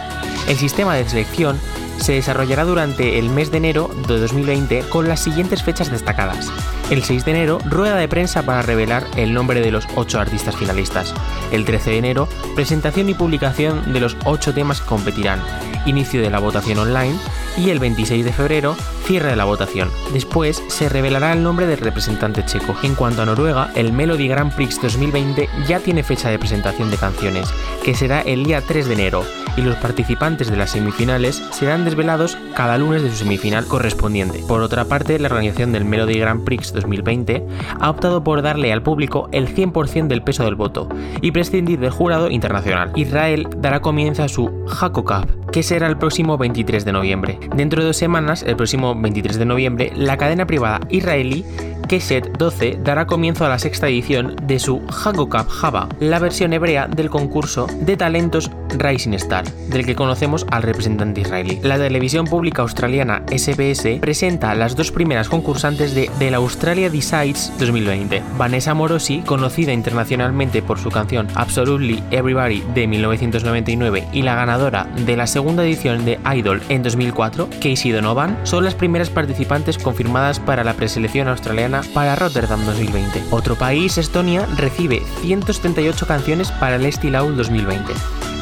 El 0.48 0.56
sistema 0.56 0.94
de 0.94 1.08
selección 1.08 1.58
se 2.02 2.12
desarrollará 2.12 2.64
durante 2.64 3.18
el 3.18 3.28
mes 3.28 3.50
de 3.50 3.58
enero 3.58 3.90
de 4.08 4.18
2020 4.18 4.80
con 4.88 5.08
las 5.08 5.20
siguientes 5.20 5.62
fechas 5.62 5.90
destacadas. 5.90 6.50
El 6.90 7.02
6 7.02 7.24
de 7.24 7.30
enero, 7.30 7.58
rueda 7.64 7.96
de 7.96 8.08
prensa 8.08 8.42
para 8.42 8.62
revelar 8.62 9.06
el 9.16 9.32
nombre 9.32 9.60
de 9.60 9.70
los 9.70 9.86
8 9.94 10.20
artistas 10.20 10.56
finalistas. 10.56 11.14
El 11.50 11.64
13 11.64 11.90
de 11.90 11.98
enero, 11.98 12.28
presentación 12.54 13.08
y 13.08 13.14
publicación 13.14 13.92
de 13.92 14.00
los 14.00 14.16
8 14.24 14.52
temas 14.52 14.80
que 14.80 14.88
competirán. 14.88 15.40
inicio 15.84 16.22
de 16.22 16.30
la 16.30 16.38
votación 16.38 16.78
online 16.78 17.18
y 17.56 17.70
el 17.70 17.80
26 17.80 18.24
de 18.24 18.32
febrero 18.32 18.76
cierre 19.04 19.30
de 19.30 19.36
la 19.36 19.44
votación. 19.44 19.90
Después 20.12 20.62
se 20.68 20.88
revelará 20.88 21.32
el 21.32 21.42
nombre 21.42 21.66
del 21.66 21.78
representante 21.78 22.44
checo. 22.44 22.76
En 22.82 22.94
cuanto 22.94 23.22
a 23.22 23.26
Noruega, 23.26 23.70
el 23.74 23.92
Melody 23.92 24.28
Grand 24.28 24.54
Prix 24.54 24.80
2020 24.80 25.48
ya 25.66 25.80
tiene 25.80 26.02
fecha 26.02 26.30
de 26.30 26.38
presentación 26.38 26.90
de 26.90 26.98
canciones, 26.98 27.52
que 27.84 27.94
será 27.94 28.20
el 28.20 28.44
día 28.44 28.60
3 28.60 28.86
de 28.86 28.94
enero, 28.94 29.24
y 29.56 29.62
los 29.62 29.76
participantes 29.76 30.50
de 30.50 30.56
las 30.56 30.70
semifinales 30.70 31.42
serán 31.50 31.84
desvelados 31.92 32.38
cada 32.56 32.78
lunes 32.78 33.02
de 33.02 33.10
su 33.10 33.16
semifinal 33.16 33.66
correspondiente. 33.66 34.42
Por 34.48 34.62
otra 34.62 34.86
parte, 34.86 35.18
la 35.18 35.28
organización 35.28 35.72
del 35.72 35.84
Melody 35.84 36.18
Grand 36.18 36.42
Prix 36.42 36.72
2020 36.72 37.46
ha 37.78 37.90
optado 37.90 38.24
por 38.24 38.40
darle 38.40 38.72
al 38.72 38.82
público 38.82 39.28
el 39.30 39.54
100% 39.54 40.06
del 40.06 40.22
peso 40.22 40.42
del 40.44 40.54
voto 40.54 40.88
y 41.20 41.32
prescindir 41.32 41.80
del 41.80 41.90
jurado 41.90 42.30
internacional. 42.30 42.92
Israel 42.96 43.46
dará 43.58 43.80
comienzo 43.80 44.22
a 44.22 44.28
su 44.28 44.50
Hako 44.80 45.04
Cup, 45.04 45.41
que 45.52 45.62
será 45.62 45.86
el 45.86 45.98
próximo 45.98 46.38
23 46.38 46.84
de 46.84 46.92
noviembre. 46.92 47.38
Dentro 47.54 47.82
de 47.82 47.88
dos 47.88 47.96
semanas, 47.96 48.42
el 48.42 48.56
próximo 48.56 48.94
23 48.94 49.38
de 49.38 49.44
noviembre, 49.44 49.92
la 49.94 50.16
cadena 50.16 50.46
privada 50.46 50.80
israelí 50.88 51.44
Keshet 51.92 52.38
12 52.38 52.78
dará 52.82 53.06
comienzo 53.06 53.44
a 53.44 53.50
la 53.50 53.58
sexta 53.58 53.86
edición 53.88 54.36
de 54.44 54.58
su 54.58 54.80
Hako 54.88 55.28
Cup 55.28 55.48
Java, 55.48 55.88
la 56.00 56.18
versión 56.18 56.54
hebrea 56.54 56.86
del 56.86 57.10
concurso 57.10 57.66
de 57.80 57.98
talentos 57.98 58.50
Rising 58.70 59.12
Star, 59.12 59.44
del 59.68 59.84
que 59.84 59.94
conocemos 59.94 60.46
al 60.50 60.62
representante 60.62 61.20
israelí. 61.20 61.60
La 61.62 61.76
televisión 61.76 62.24
pública 62.24 62.62
australiana 62.62 63.22
SBS 63.30 63.98
presenta 64.00 64.54
las 64.54 64.74
dos 64.74 64.90
primeras 64.90 65.28
concursantes 65.28 65.94
de 65.94 66.10
The 66.18 66.34
Australia 66.34 66.88
Decides 66.88 67.52
2020. 67.58 68.22
Vanessa 68.38 68.72
Morosi, 68.72 69.20
conocida 69.20 69.74
internacionalmente 69.74 70.62
por 70.62 70.78
su 70.78 70.90
canción 70.90 71.28
Absolutely 71.34 72.02
Everybody 72.10 72.62
de 72.74 72.86
1999 72.86 74.08
y 74.14 74.22
la 74.22 74.34
ganadora 74.34 74.86
de 75.04 75.16
la 75.16 75.26
segunda 75.26 75.41
edición 75.50 76.04
de 76.04 76.18
Idol 76.34 76.62
en 76.68 76.82
2004, 76.82 77.48
Casey 77.60 77.90
Donovan, 77.90 78.38
son 78.44 78.64
las 78.64 78.74
primeras 78.74 79.10
participantes 79.10 79.76
confirmadas 79.76 80.40
para 80.40 80.64
la 80.64 80.74
preselección 80.74 81.28
australiana 81.28 81.82
para 81.92 82.16
Rotterdam 82.16 82.64
2020. 82.64 83.24
Otro 83.30 83.56
país, 83.56 83.98
Estonia, 83.98 84.46
recibe 84.56 85.02
178 85.20 86.06
canciones 86.06 86.50
para 86.52 86.76
el 86.76 86.86
Estilaul 86.86 87.36
2020. 87.36 87.92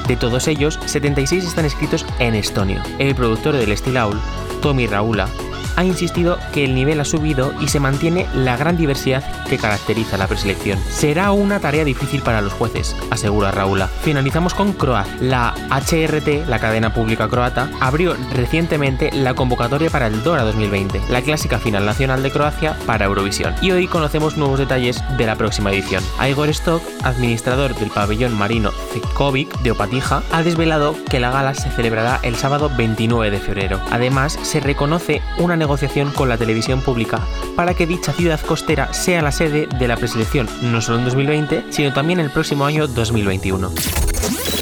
De 0.06 0.16
todos 0.16 0.48
ellos, 0.48 0.78
76 0.86 1.44
están 1.44 1.64
escritos 1.64 2.04
en 2.18 2.34
estonio. 2.34 2.82
El 2.98 3.14
productor 3.14 3.56
del 3.56 3.72
Estilaul, 3.72 4.20
Tommy 4.60 4.86
Raula, 4.86 5.28
ha 5.76 5.85
insistido 5.85 6.38
que 6.52 6.64
el 6.64 6.74
nivel 6.74 7.00
ha 7.00 7.04
subido 7.04 7.52
y 7.61 7.68
se 7.68 7.80
mantiene 7.80 8.26
la 8.35 8.56
gran 8.56 8.76
diversidad 8.76 9.24
que 9.48 9.59
caracteriza 9.59 10.16
la 10.16 10.26
preselección. 10.26 10.78
Será 10.88 11.33
una 11.33 11.61
tarea 11.61 11.85
difícil 11.85 12.22
para 12.22 12.40
los 12.40 12.52
jueces, 12.52 12.96
asegura 13.11 13.50
Raula. 13.50 13.88
Finalizamos 14.02 14.54
con 14.54 14.72
Croaz. 14.72 15.09
La 15.20 15.54
HRT, 15.70 16.46
la 16.48 16.59
cadena 16.59 16.94
pública 16.94 17.28
croata, 17.28 17.70
abrió 17.80 18.14
recientemente 18.35 19.11
la 19.12 19.35
convocatoria 19.35 19.90
para 19.90 20.06
el 20.06 20.22
Dora 20.22 20.42
2020, 20.44 21.00
la 21.09 21.22
clásica 21.22 21.59
final 21.59 21.87
nacional 21.87 22.22
de 22.22 22.30
Croacia 22.30 22.76
para 22.87 23.06
Eurovisión. 23.06 23.54
Y 23.61 23.70
hoy 23.72 23.87
conocemos 23.87 24.37
nuevos 24.37 24.59
detalles 24.59 25.02
de 25.16 25.26
la 25.26 25.37
próxima 25.37 25.72
edición. 25.72 26.04
Igor 26.28 26.48
Stock, 26.50 26.83
administrador 27.02 27.74
del 27.74 27.90
pabellón 27.90 28.37
marino 28.37 28.70
Cekovic 28.92 29.61
de 29.62 29.72
Opatija, 29.72 30.22
ha 30.30 30.42
desvelado 30.42 30.94
que 31.09 31.20
la 31.20 31.30
gala 31.30 31.54
se 31.54 31.70
celebrará 31.70 32.20
el 32.22 32.37
sábado 32.37 32.70
29 32.76 33.30
de 33.30 33.38
febrero. 33.38 33.80
Además, 33.90 34.38
se 34.42 34.61
reconoce 34.61 35.22
una 35.38 35.56
negociación 35.56 35.69
con 36.16 36.28
la 36.28 36.37
televisión 36.37 36.80
pública 36.80 37.20
para 37.54 37.74
que 37.74 37.87
dicha 37.87 38.12
ciudad 38.12 38.40
costera 38.40 38.92
sea 38.92 39.22
la 39.22 39.30
sede 39.30 39.68
de 39.78 39.88
la 39.88 39.96
preselección 39.96 40.48
no 40.62 40.80
solo 40.80 40.98
en 40.98 41.04
2020, 41.04 41.66
sino 41.70 41.92
también 41.92 42.18
el 42.18 42.30
próximo 42.30 42.64
año 42.64 42.88
2021. 42.88 43.70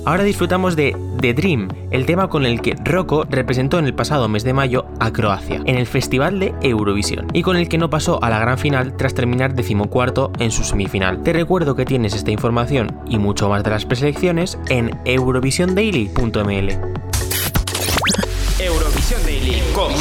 Ahora 0.05 0.23
disfrutamos 0.23 0.77
de 0.77 0.97
The 1.21 1.35
Dream, 1.35 1.69
el 1.91 2.07
tema 2.07 2.29
con 2.29 2.45
el 2.45 2.61
que 2.61 2.77
Rocco 2.85 3.27
representó 3.29 3.79
en 3.79 3.87
el 3.87 3.95
pasado 3.95 4.29
mes 4.29 4.45
de 4.45 4.53
mayo 4.53 4.87
a 5.01 5.11
Croacia, 5.11 5.61
en 5.65 5.77
el 5.77 5.87
Festival 5.87 6.39
de 6.41 6.55
Eurovisión, 6.61 7.27
y 7.33 7.43
con 7.43 7.57
el 7.57 7.69
que 7.69 7.79
no 7.79 7.91
pasó 7.91 8.23
a 8.23 8.31
la 8.31 8.39
gran 8.39 8.59
final 8.59 8.97
tras 8.97 9.15
terminar 9.15 9.55
decimocuarto 9.55 10.31
en 10.39 10.51
su 10.51 10.63
semifinal. 10.63 11.23
Te 11.23 11.33
recuerdo 11.33 11.75
que 11.75 11.85
tienes 11.85 12.15
esta 12.15 12.31
información 12.31 13.01
y 13.07 13.19
mucho 13.19 13.49
más 13.49 13.65
de 13.65 13.71
las 13.71 13.87
preselecciones 13.87 14.59
en 14.69 14.91
eurovisiondaily.ml. 15.05 17.08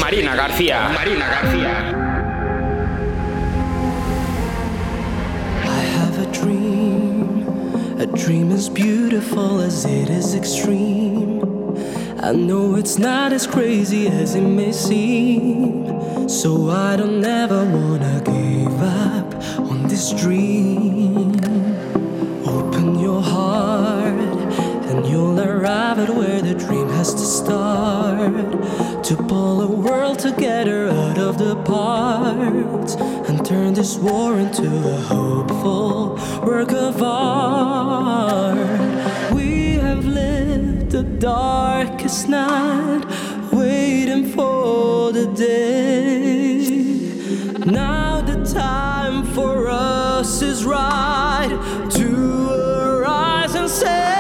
Marina 0.08 0.38
García. 0.38 0.88
Marina 0.94 1.28
García. 1.28 1.74
I 5.66 5.82
have 5.98 6.18
a 6.18 6.32
dream. 6.32 8.00
A 8.00 8.06
dream 8.06 8.54
as 8.54 8.70
beautiful 8.70 9.60
as 9.60 9.84
it 9.84 10.10
is 10.10 10.34
extreme. 10.34 11.42
I 12.24 12.32
know 12.32 12.76
it's 12.76 12.98
not 12.98 13.34
as 13.34 13.46
crazy 13.46 14.08
as 14.08 14.36
it 14.36 14.48
may 14.48 14.72
seem. 14.72 16.30
So 16.30 16.70
I 16.70 16.96
don't 16.96 17.26
ever 17.26 17.66
wanna 17.66 18.22
give 18.24 18.82
up 18.82 19.36
on 19.60 19.90
this 19.90 20.14
dream. 20.14 21.57
Arrive 25.68 26.00
at 26.00 26.10
where 26.10 26.42
the 26.42 26.54
dream 26.54 26.88
has 26.90 27.14
to 27.14 27.26
start. 27.26 28.64
To 29.04 29.16
pull 29.16 29.62
a 29.62 29.68
world 29.68 30.20
together 30.20 30.88
out 30.90 31.18
of 31.18 31.38
the 31.38 31.56
parts 31.64 32.96
and 32.96 33.46
turn 33.46 33.74
this 33.74 33.98
war 33.98 34.40
into 34.40 34.66
a 34.66 34.98
hopeful 35.14 36.16
work 36.42 36.72
of 36.72 37.04
art. 37.04 38.58
We 39.34 39.74
have 39.74 40.06
lived 40.06 40.92
the 40.92 41.04
darkest 41.04 42.30
night, 42.30 43.04
waiting 43.52 44.26
for 44.32 45.12
the 45.12 45.28
day. 45.28 46.60
Now 47.66 48.22
the 48.22 48.42
time 48.46 49.26
for 49.36 49.68
us 49.68 50.42
is 50.42 50.64
right 50.64 51.52
to 51.92 52.50
arise 52.54 53.56
and 53.56 53.70
say. 53.70 54.17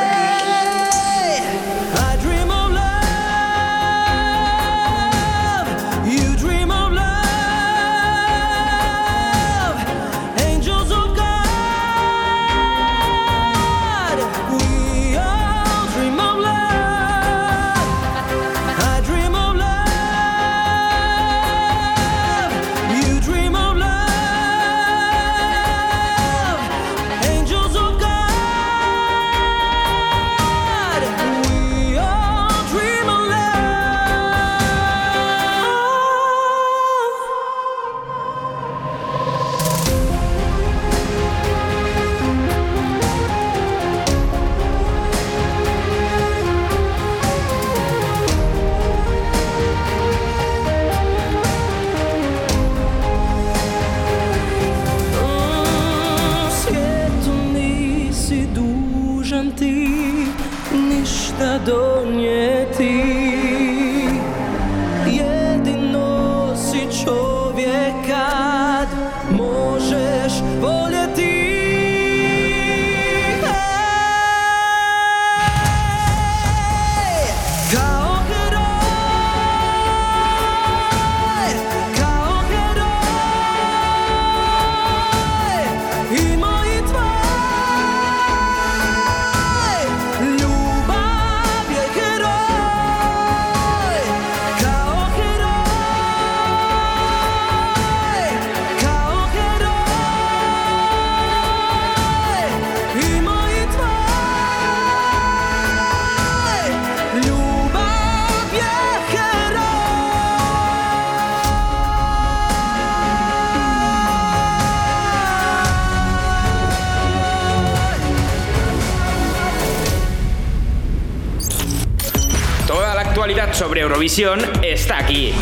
Eurovisión 124.08 124.40
está 124.64 125.00
aquí. 125.00 125.34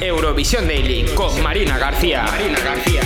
Eurovisión 0.00 0.68
Daily 0.68 1.06
con 1.12 1.42
Marina 1.42 1.76
García. 1.76 2.22
Marina 2.22 2.60
García. 2.60 2.99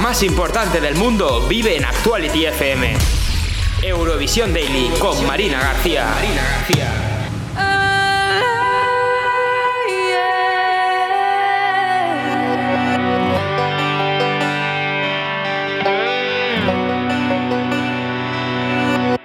más 0.00 0.22
importante 0.22 0.80
del 0.80 0.94
mundo 0.94 1.46
vive 1.46 1.76
en 1.76 1.84
Actuality 1.84 2.46
FM. 2.46 2.96
Eurovisión 3.82 4.52
Daily 4.52 4.90
con 4.98 5.26
Marina 5.26 5.60
García. 5.60 6.06
Marina 6.06 6.42
García. 6.42 7.10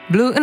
Blue 0.09 0.33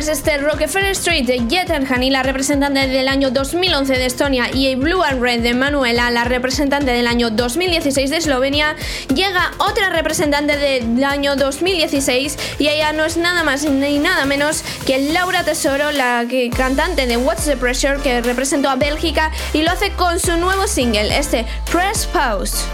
tras 0.00 0.18
este 0.18 0.38
Rockefeller 0.38 0.92
Street 0.92 1.26
de 1.26 1.46
Jet 1.46 1.70
Hani, 1.70 2.08
la 2.08 2.22
representante 2.22 2.86
del 2.86 3.06
año 3.06 3.30
2011 3.30 3.98
de 3.98 4.06
Estonia, 4.06 4.48
y 4.50 4.74
Blue 4.74 5.02
and 5.02 5.20
Red 5.20 5.42
de 5.42 5.52
Manuela, 5.52 6.10
la 6.10 6.24
representante 6.24 6.90
del 6.90 7.06
año 7.06 7.28
2016 7.28 8.08
de 8.08 8.16
Eslovenia, 8.16 8.76
llega 9.14 9.50
otra 9.58 9.90
representante 9.90 10.56
del 10.56 11.04
año 11.04 11.36
2016 11.36 12.38
y 12.58 12.68
ella 12.68 12.94
no 12.94 13.04
es 13.04 13.18
nada 13.18 13.44
más 13.44 13.64
ni 13.64 13.98
nada 13.98 14.24
menos 14.24 14.64
que 14.86 15.12
Laura 15.12 15.44
Tesoro, 15.44 15.90
la 15.90 16.24
cantante 16.56 17.06
de 17.06 17.18
What's 17.18 17.44
the 17.44 17.58
Pressure 17.58 17.98
que 18.02 18.22
representó 18.22 18.70
a 18.70 18.76
Bélgica 18.76 19.30
y 19.52 19.64
lo 19.64 19.70
hace 19.70 19.90
con 19.92 20.18
su 20.18 20.34
nuevo 20.38 20.66
single, 20.66 21.14
este 21.14 21.44
Press 21.70 22.06
Pause. 22.06 22.64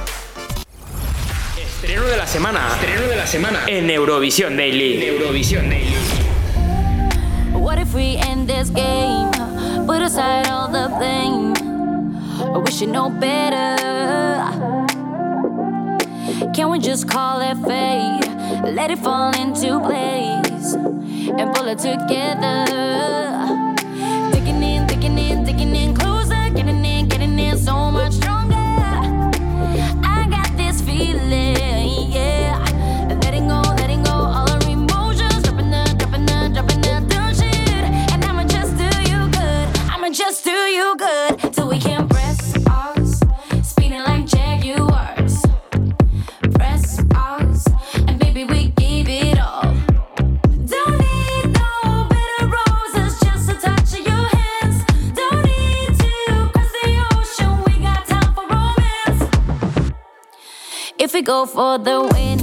Estreno 1.59 2.05
de 2.05 2.17
la 2.19 2.27
semana, 2.29 2.69
estreno 2.81 3.09
de 3.09 3.17
la 3.17 3.27
semana 3.27 3.65
en 3.67 3.91
Eurovisión 3.91 4.57
Daily. 4.57 5.03
En 5.03 5.03
Eurovisión 5.15 5.69
Daily. 5.69 6.26
What 7.67 7.81
if 7.81 7.95
we 7.95 8.15
end 8.15 8.49
this 8.49 8.71
game? 8.71 9.33
Put 9.87 10.01
aside 10.01 10.47
all 10.47 10.69
the 10.69 10.87
blame. 10.97 11.53
I 12.55 12.59
wish 12.59 12.81
you 12.81 12.87
know 12.87 13.11
better. 13.11 13.75
Can 16.55 16.71
we 16.71 16.79
just 16.79 17.09
call 17.09 17.41
it 17.41 17.57
fate? 17.67 18.73
Let 18.73 18.93
it 18.93 19.01
fall 19.01 19.35
into 19.35 19.81
place 19.81 20.75
and 20.75 21.53
pull 21.57 21.67
it 21.67 21.81
together. 21.81 23.26
Feel 40.77 40.95
good 40.95 41.55
till 41.55 41.69
we 41.71 41.79
can 41.79 42.07
press 42.07 42.55
us, 42.67 43.21
Speeding 43.63 44.03
like 44.03 44.27
Jaguars. 44.27 45.43
Press 46.53 47.01
us 47.15 47.65
And 48.07 48.19
baby, 48.19 48.45
we 48.45 48.69
give 48.77 49.09
it 49.09 49.39
all. 49.39 49.75
Don't 50.73 50.99
need 50.99 51.45
no 51.61 52.07
better 52.13 52.45
roses, 52.57 53.19
just 53.21 53.49
a 53.53 53.55
touch 53.55 53.99
of 53.99 54.07
your 54.11 54.27
hands. 54.37 54.85
Don't 55.15 55.43
need 55.47 55.99
to 55.99 56.51
cross 56.53 56.71
the 56.83 57.07
ocean, 57.15 57.53
we 57.65 57.83
got 57.83 58.07
time 58.07 58.35
for 58.35 58.47
romance. 58.47 59.23
If 60.99 61.15
we 61.15 61.23
go 61.23 61.47
for 61.47 61.79
the 61.79 62.03
win. 62.13 62.36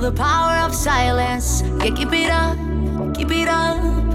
know 0.00 0.10
the 0.10 0.16
power 0.16 0.64
of 0.64 0.74
silence. 0.74 1.62
Yeah, 1.62 1.94
keep 1.94 2.12
it 2.12 2.30
up, 2.30 2.56
keep 3.14 3.30
it 3.30 3.48
up. 3.48 4.07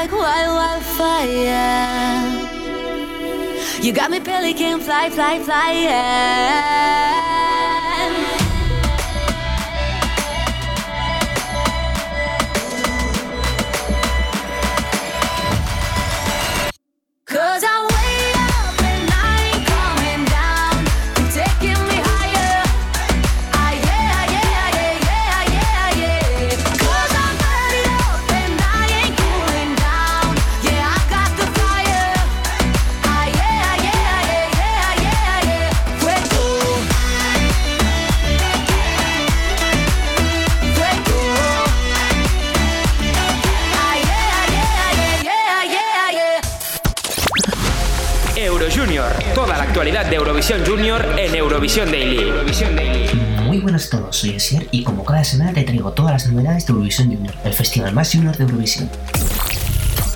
Like 0.00 0.12
wild, 0.12 0.54
wildfire. 0.54 1.90
You 3.82 3.92
got 3.92 4.10
me 4.10 4.20
pelican 4.20 4.80
fly, 4.80 5.10
fly, 5.10 5.38
fly. 5.40 5.72
Yeah. 5.72 7.39
De 50.10 50.16
Eurovisión 50.16 50.60
Junior 50.66 51.06
en 51.18 51.36
Eurovisión 51.36 51.88
Daily. 51.90 52.32
Muy 53.44 53.60
buenas 53.60 53.86
a 53.86 53.90
todos, 53.90 54.16
soy 54.16 54.30
Esier 54.30 54.66
y 54.72 54.82
como 54.82 55.04
cada 55.04 55.22
semana 55.22 55.52
te 55.52 55.62
traigo 55.62 55.92
todas 55.92 56.12
las 56.12 56.26
novedades 56.26 56.66
de 56.66 56.72
Eurovisión 56.72 57.14
Junior, 57.14 57.32
el 57.44 57.52
festival 57.52 57.92
más 57.92 58.12
junior 58.12 58.36
de 58.36 58.42
Eurovisión. 58.42 58.90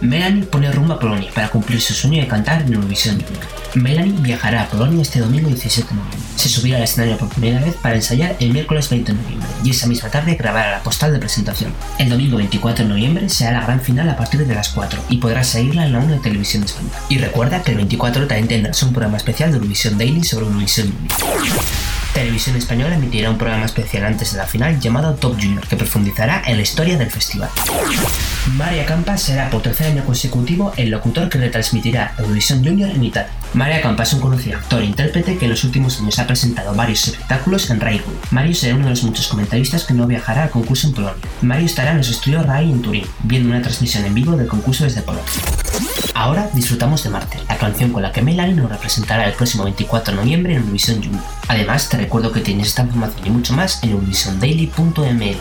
Melanie 0.01 0.45
pone 0.47 0.73
rumbo 0.73 0.95
a 0.95 0.99
Polonia 0.99 1.31
para 1.33 1.49
cumplir 1.49 1.81
su 1.81 1.95
sueño 1.95 2.21
de 2.21 2.27
cantar 2.27 2.63
en 2.63 2.75
Eurovisión 2.75 3.21
Junior. 3.21 3.47
Melanie 3.75 4.21
viajará 4.21 4.63
a 4.65 4.69
Polonia 4.69 5.03
este 5.03 5.21
domingo 5.21 5.49
17 5.49 5.89
de 5.89 5.95
noviembre. 5.95 6.24
Se 6.45 6.51
subirá 6.51 6.77
al 6.77 6.83
escenario 6.83 7.17
por 7.17 7.31
primera 7.31 7.59
vez 7.59 7.75
para 7.77 7.95
ensayar 7.95 8.37
el 8.39 8.53
miércoles 8.53 8.91
20 8.91 9.13
de 9.13 9.19
noviembre 9.19 9.49
y 9.65 9.71
esa 9.71 9.87
misma 9.87 10.11
tarde 10.11 10.35
grabará 10.35 10.73
la 10.73 10.83
postal 10.83 11.11
de 11.11 11.19
presentación. 11.19 11.73
El 11.99 12.11
domingo 12.11 12.37
24 12.37 12.85
de 12.85 12.91
noviembre 12.91 13.31
será 13.31 13.53
la 13.53 13.65
gran 13.65 13.81
final 13.81 14.11
a 14.11 14.17
partir 14.19 14.47
de 14.47 14.55
las 14.55 14.69
4 14.69 15.05
y 15.09 15.17
podrás 15.17 15.47
seguirla 15.47 15.87
en 15.87 15.95
la 15.95 16.01
1 16.01 16.17
de 16.17 16.19
Televisión 16.19 16.65
Española. 16.65 16.99
Y 17.09 17.17
recuerda 17.17 17.63
que 17.63 17.71
el 17.71 17.79
24 17.79 18.27
también 18.27 18.49
tendrás 18.49 18.83
un 18.83 18.93
programa 18.93 19.17
especial 19.17 19.53
de 19.53 19.57
Eurovisión 19.57 19.97
Daily 19.97 20.23
sobre 20.23 20.45
Eurovisión 20.45 20.93
Junior. 21.19 21.94
Televisión 22.15 22.55
Española 22.55 22.95
emitirá 22.95 23.29
un 23.29 23.37
programa 23.37 23.67
especial 23.67 24.05
antes 24.05 24.31
de 24.31 24.39
la 24.39 24.47
final 24.47 24.79
llamado 24.79 25.15
Top 25.15 25.35
Junior 25.35 25.67
que 25.67 25.75
profundizará 25.75 26.45
en 26.47 26.57
la 26.57 26.62
historia 26.62 26.97
del 26.97 27.11
festival. 27.11 27.51
María 28.55 28.87
Campa 28.87 29.19
será 29.19 29.51
por 29.51 29.62
tercer 29.62 29.89
año 29.89 30.05
consecutivo 30.05 30.73
el 30.77 30.91
locutor 30.91 31.29
que 31.29 31.39
retransmitirá 31.39 32.15
Eurovisión 32.17 32.65
Junior 32.65 32.89
en 32.91 33.03
Italia. 33.03 33.33
María 33.53 33.83
Campa 33.83 34.05
es 34.05 34.12
un 34.12 34.21
conocido 34.21 34.59
actor 34.59 34.83
e 34.83 34.87
intérprete 34.87 35.37
que 35.37 35.47
en 35.47 35.51
los 35.51 35.65
últimos 35.65 35.99
años 35.99 36.17
ha 36.21 36.27
presentado 36.29 36.73
varios 36.77 37.09
espectáculos 37.09 37.69
en 37.71 37.81
Rai. 37.81 38.01
Mario 38.31 38.55
será 38.55 38.77
uno 38.77 38.85
de 38.85 38.91
los 38.91 39.03
muchos 39.03 39.27
comentaristas 39.27 39.83
que 39.83 39.95
no 39.95 40.07
viajará 40.07 40.45
al 40.45 40.51
concurso 40.51 40.87
en 40.87 40.95
Polonia. 40.95 41.29
Mario 41.43 41.67
estará 41.67 41.91
en 41.91 41.99
los 41.99 42.11
estudios 42.11 42.47
Rai 42.47 42.71
en 42.71 42.81
Turín, 42.81 43.07
viendo 43.25 43.49
una 43.49 43.61
transmisión 43.61 44.05
en 44.05 44.15
vivo 44.15 44.37
del 44.37 44.47
concurso 44.47 44.85
desde 44.85 45.03
Polonia. 45.03 45.25
Ahora 46.13 46.51
disfrutamos 46.53 47.03
de 47.03 47.11
Marte, 47.11 47.39
la 47.49 47.57
canción 47.57 47.93
con 47.93 48.03
la 48.03 48.13
que 48.13 48.21
Melanie 48.23 48.55
nos 48.55 48.71
representará 48.71 49.27
el 49.27 49.33
próximo 49.33 49.65
24 49.65 50.13
de 50.13 50.21
noviembre 50.21 50.53
en 50.53 50.61
Eurovisión 50.61 51.03
Junior. 51.03 51.23
Además, 51.49 51.89
te 51.89 51.97
recuerdo 51.97 52.31
que 52.33 52.41
tienes 52.41 52.69
esta 52.69 52.83
información 52.83 53.27
y 53.27 53.31
mucho 53.31 53.53
más 53.55 53.83
en 53.83 53.91
eurovisiondaily.ml. 53.91 55.39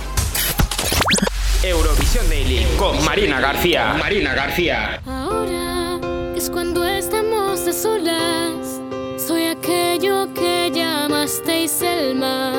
Eurovisión 1.64 2.28
Daily 2.28 2.66
con 2.78 3.04
Marina 3.06 3.40
García. 3.40 3.94
Marina 3.94 4.34
García. 4.34 5.02
Ahora 5.06 5.98
es 6.36 6.50
cuando 6.50 6.84
estamos 6.84 7.66
a 7.68 7.72
solas. 7.72 8.82
Soy 9.18 9.46
aquello 9.46 10.34
que 10.34 10.72
llamasteis 10.74 11.82
el 11.82 12.16
mar. 12.16 12.54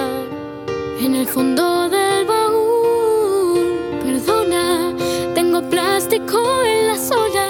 En 1.01 1.15
el 1.15 1.27
fondo 1.27 1.91
del 1.91 2.25
baúl, 2.25 4.01
perdona, 4.03 4.95
tengo 5.35 5.69
plástico 5.69 6.39
en 6.65 6.87
las 6.87 7.11
olas 7.11 7.44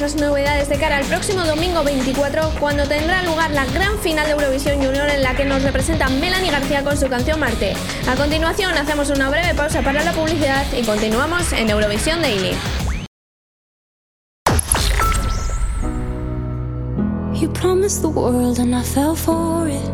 las 0.00 0.14
novedades 0.16 0.68
de 0.68 0.76
cara 0.78 0.98
al 0.98 1.04
próximo 1.04 1.44
domingo 1.44 1.82
24, 1.82 2.50
cuando 2.60 2.86
tendrá 2.86 3.22
lugar 3.22 3.50
la 3.52 3.64
gran 3.66 3.98
final 3.98 4.26
de 4.26 4.32
Eurovisión 4.32 4.76
Junior 4.76 5.08
en 5.08 5.22
la 5.22 5.34
que 5.34 5.44
nos 5.44 5.62
representa 5.62 6.08
Melanie 6.08 6.50
García 6.50 6.84
con 6.84 6.96
su 6.96 7.08
canción 7.08 7.40
Marte. 7.40 7.74
A 8.08 8.14
continuación 8.14 8.76
hacemos 8.76 9.10
una 9.10 9.30
breve 9.30 9.54
pausa 9.54 9.82
para 9.82 10.04
la 10.04 10.12
publicidad 10.12 10.64
y 10.76 10.84
continuamos 10.84 11.52
en 11.52 11.70
Eurovisión 11.70 12.20
Daily. 12.20 12.56
You 17.34 17.48
promised 17.52 18.02
the 18.02 18.08
world 18.08 18.58
and 18.58 18.74
I 18.74 18.82
fell 18.82 19.14
for 19.14 19.68
it. 19.68 19.90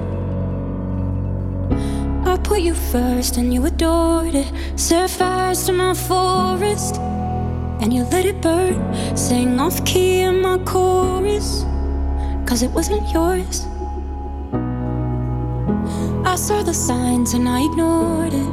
I 2.27 2.39
put 2.43 2.61
you 2.61 2.75
first 2.75 3.37
and 3.37 3.53
you 3.53 3.65
adored 3.67 4.35
it. 4.35 4.47
And 7.83 7.93
you 7.93 8.05
let 8.05 8.25
it 8.25 8.41
burn. 8.41 8.79
Sang 9.17 9.59
off 9.59 9.85
key 9.85 10.21
in 10.21 10.41
my 10.41 10.59
chorus, 10.59 11.65
cause 12.47 12.63
it 12.63 12.71
wasn't 12.71 13.03
yours. 13.13 13.67
I 16.25 16.37
saw 16.37 16.63
the 16.63 16.73
signs 16.73 17.35
and 17.35 17.49
I 17.49 17.65
ignored 17.65 18.33
it. 18.33 18.53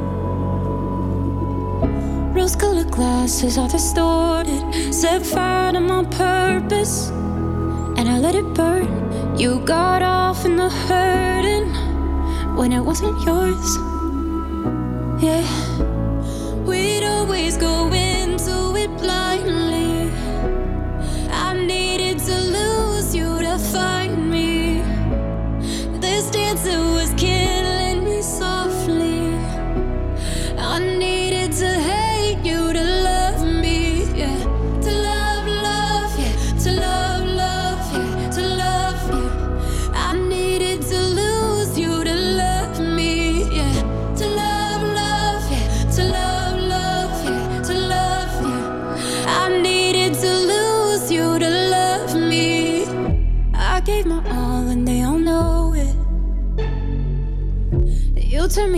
Rose 2.36 2.56
colored 2.56 2.90
glasses 2.90 3.56
are 3.56 3.68
distorted. 3.68 4.62
Set 4.92 5.24
fire 5.24 5.72
to 5.72 5.80
my 5.80 6.04
purpose 6.04 7.08
and 7.96 8.08
I 8.08 8.18
let 8.18 8.34
it 8.34 8.48
burn. 8.54 8.88
You 9.38 9.60
got 9.60 10.02
off 10.02 10.44
in 10.44 10.56
the 10.56 10.68
hurting 10.68 11.68
when 12.56 12.72
it 12.72 12.80
wasn't 12.80 13.16
yours. 13.24 13.76
Yeah, 15.22 15.46
we'd 16.66 17.04
always 17.04 17.56
go 17.56 17.86
into 17.92 18.19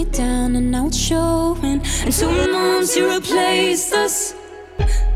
me 0.04 0.10
down 0.10 0.56
and 0.56 0.74
it's 0.74 0.96
showing. 0.96 1.80
And 2.04 2.12
two 2.12 2.52
months 2.52 2.96
you 2.96 3.12
replaced 3.12 3.92
us 3.92 4.34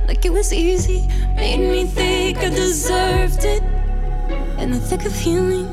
like 0.06 0.24
it 0.24 0.32
was 0.32 0.52
easy. 0.52 1.08
Made 1.34 1.58
me 1.58 1.84
think 1.86 2.38
I 2.38 2.50
deserved 2.50 3.44
it 3.44 3.62
in 4.58 4.70
the 4.70 4.80
thick 4.80 5.04
of 5.04 5.14
healing. 5.14 5.66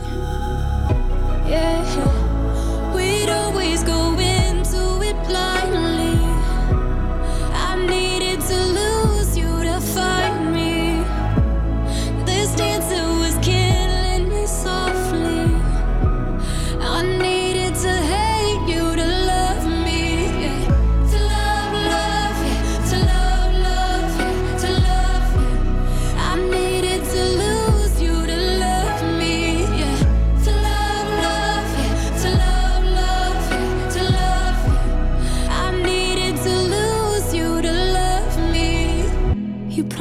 Yeah, 1.48 1.83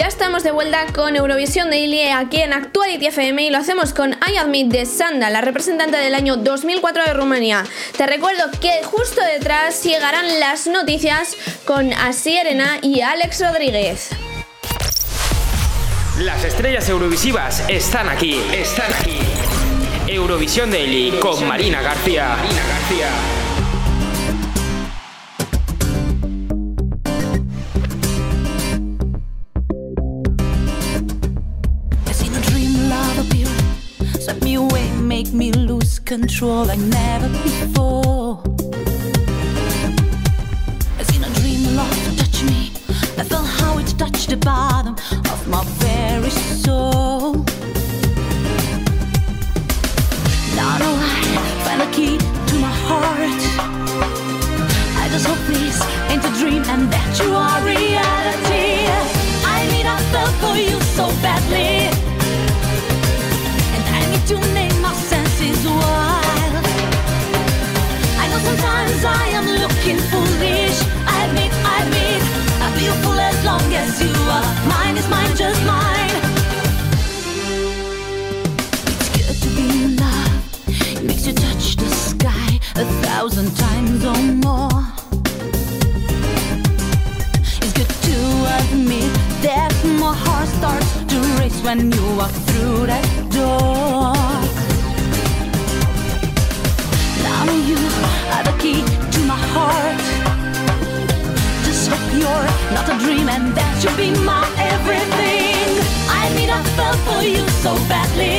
Ya 0.00 0.06
estamos 0.06 0.42
de 0.42 0.50
vuelta 0.50 0.86
con 0.94 1.14
Eurovisión 1.14 1.68
Daily 1.68 2.08
aquí 2.08 2.40
en 2.40 2.54
Actuality 2.54 3.08
FM 3.08 3.42
y 3.42 3.50
lo 3.50 3.58
hacemos 3.58 3.92
con 3.92 4.12
I 4.12 4.38
Admit 4.38 4.68
de 4.68 4.86
Sanda, 4.86 5.28
la 5.28 5.42
representante 5.42 5.98
del 5.98 6.14
año 6.14 6.38
2004 6.38 7.04
de 7.04 7.12
Rumanía. 7.12 7.66
Te 7.98 8.06
recuerdo 8.06 8.44
que 8.62 8.82
justo 8.82 9.20
detrás 9.20 9.84
llegarán 9.84 10.40
las 10.40 10.66
noticias 10.68 11.36
con 11.66 11.92
Asierena 11.92 12.78
y 12.80 13.02
Alex 13.02 13.42
Rodríguez. 13.42 14.08
Las 16.20 16.44
estrellas 16.44 16.88
eurovisivas 16.88 17.62
están 17.68 18.08
aquí, 18.08 18.40
están 18.54 18.90
aquí. 18.94 19.18
Eurovisión 20.06 20.70
Daily 20.70 21.18
con 21.20 21.46
Marina 21.46 21.82
García. 21.82 22.36
Marina 22.38 22.62
García. 22.66 23.39
Control 36.10 36.64
like 36.64 36.80
never 36.80 37.28
before. 37.44 38.09
When 91.70 91.92
you 91.92 92.04
walk 92.16 92.34
through 92.48 92.84
that 92.92 93.06
door. 93.30 94.10
Now 97.26 97.44
you 97.70 97.78
are 98.34 98.44
the 98.48 98.54
key 98.62 98.82
to 99.14 99.20
my 99.32 99.40
heart. 99.54 100.02
Just 101.66 101.84
hope 101.90 102.08
you're 102.20 102.48
not 102.74 102.86
a 102.94 102.96
dream 103.04 103.28
and 103.36 103.54
that 103.58 103.74
you'll 103.82 104.00
be 104.04 104.10
my 104.30 104.42
everything. 104.72 105.68
I 106.20 106.22
mean, 106.34 106.50
I 106.50 106.60
fell 106.76 106.96
for 107.06 107.22
you 107.22 107.44
so 107.64 107.72
badly. 107.92 108.38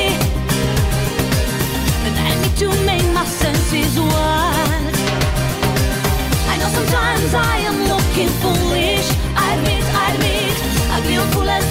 And 2.04 2.14
I 2.28 2.30
need 2.42 2.56
to 2.64 2.68
make 2.90 3.08
my 3.18 3.24
senses 3.24 3.94
wide. 4.10 4.96
I 6.52 6.54
know 6.60 6.70
sometimes 6.78 7.32
I 7.32 7.56
am 7.68 7.76
looking 7.92 8.30
foolish. 8.42 8.71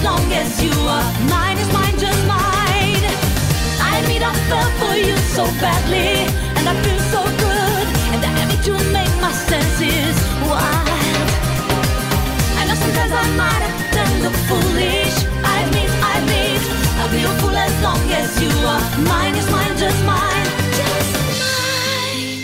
Long 0.04 0.32
as 0.34 0.64
you 0.64 0.72
are. 0.72 1.04
Mine 1.30 1.58
is 1.58 1.72
mine, 1.74 1.98
just 2.00 2.22
mine. 2.28 3.06
I 3.88 4.00
admit 4.02 4.24
I 4.24 4.34
fell 4.50 4.70
for 4.82 4.96
you 4.98 5.16
so 5.36 5.44
badly, 5.62 6.26
and 6.58 6.66
I 6.68 6.74
feel 6.84 7.00
so 7.14 7.22
good. 7.46 7.86
And 8.14 8.20
I 8.26 8.46
need 8.50 8.64
to 8.70 8.74
make 8.92 9.14
my 9.22 9.32
senses 9.32 10.16
wide. 10.50 11.30
I 12.60 12.62
know 12.68 12.76
sometimes 12.76 13.14
I 13.14 13.26
might 13.42 13.62
have 13.68 13.78
done 13.98 14.14
look 14.26 14.38
foolish. 14.50 15.16
I 15.44 15.54
admit, 15.66 15.90
I 16.10 16.12
admit, 16.20 16.62
I'll 17.00 17.12
be 17.12 17.22
a 17.24 17.34
fool 17.40 17.56
as 17.56 17.74
long 17.84 18.04
as 18.22 18.30
you 18.42 18.52
are. 18.74 18.84
Mine 19.12 19.36
is 19.36 19.48
mine, 19.52 19.78
just 19.78 20.02
mine, 20.06 20.48
just 20.80 21.12
mine. 21.42 22.38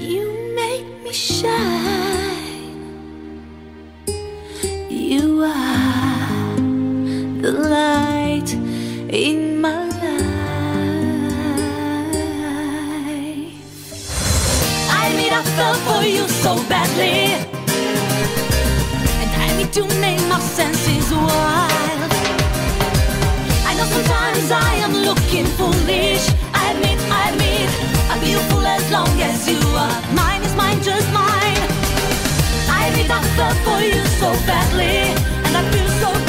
You 0.00 0.24
make 0.54 0.86
me 1.02 1.12
shine. 1.12 2.15
In 9.16 9.62
my 9.62 9.88
life. 9.88 9.96
I 14.92 15.08
admit 15.08 15.32
I 15.32 15.42
fell 15.56 15.74
for 15.88 16.02
you 16.04 16.28
so 16.28 16.52
badly. 16.68 17.32
And 19.22 19.30
I 19.44 19.56
need 19.56 19.72
to 19.72 19.84
make 20.04 20.20
my 20.28 20.38
senses 20.38 21.10
wild. 21.12 22.12
I 23.64 23.72
know 23.78 23.86
sometimes 23.96 24.50
I 24.52 24.74
am 24.84 24.92
looking 24.92 25.46
foolish. 25.56 26.28
I 26.52 26.72
admit, 26.72 26.98
I 27.08 27.30
admit, 27.32 27.70
I'll 28.10 28.20
be 28.20 28.34
fool 28.50 28.66
as 28.66 28.84
long 28.92 29.18
as 29.22 29.48
you 29.48 29.60
are. 29.80 29.96
Mine 30.12 30.42
is 30.42 30.54
mine, 30.54 30.82
just 30.82 31.08
mine. 31.14 31.62
I 32.68 32.88
admit 32.88 33.10
I 33.10 33.22
fell 33.36 33.54
for 33.64 33.80
you 33.80 34.04
so 34.20 34.28
badly, 34.44 35.16
and 35.46 35.56
I 35.56 35.62
feel 35.72 35.88
so 36.04 36.25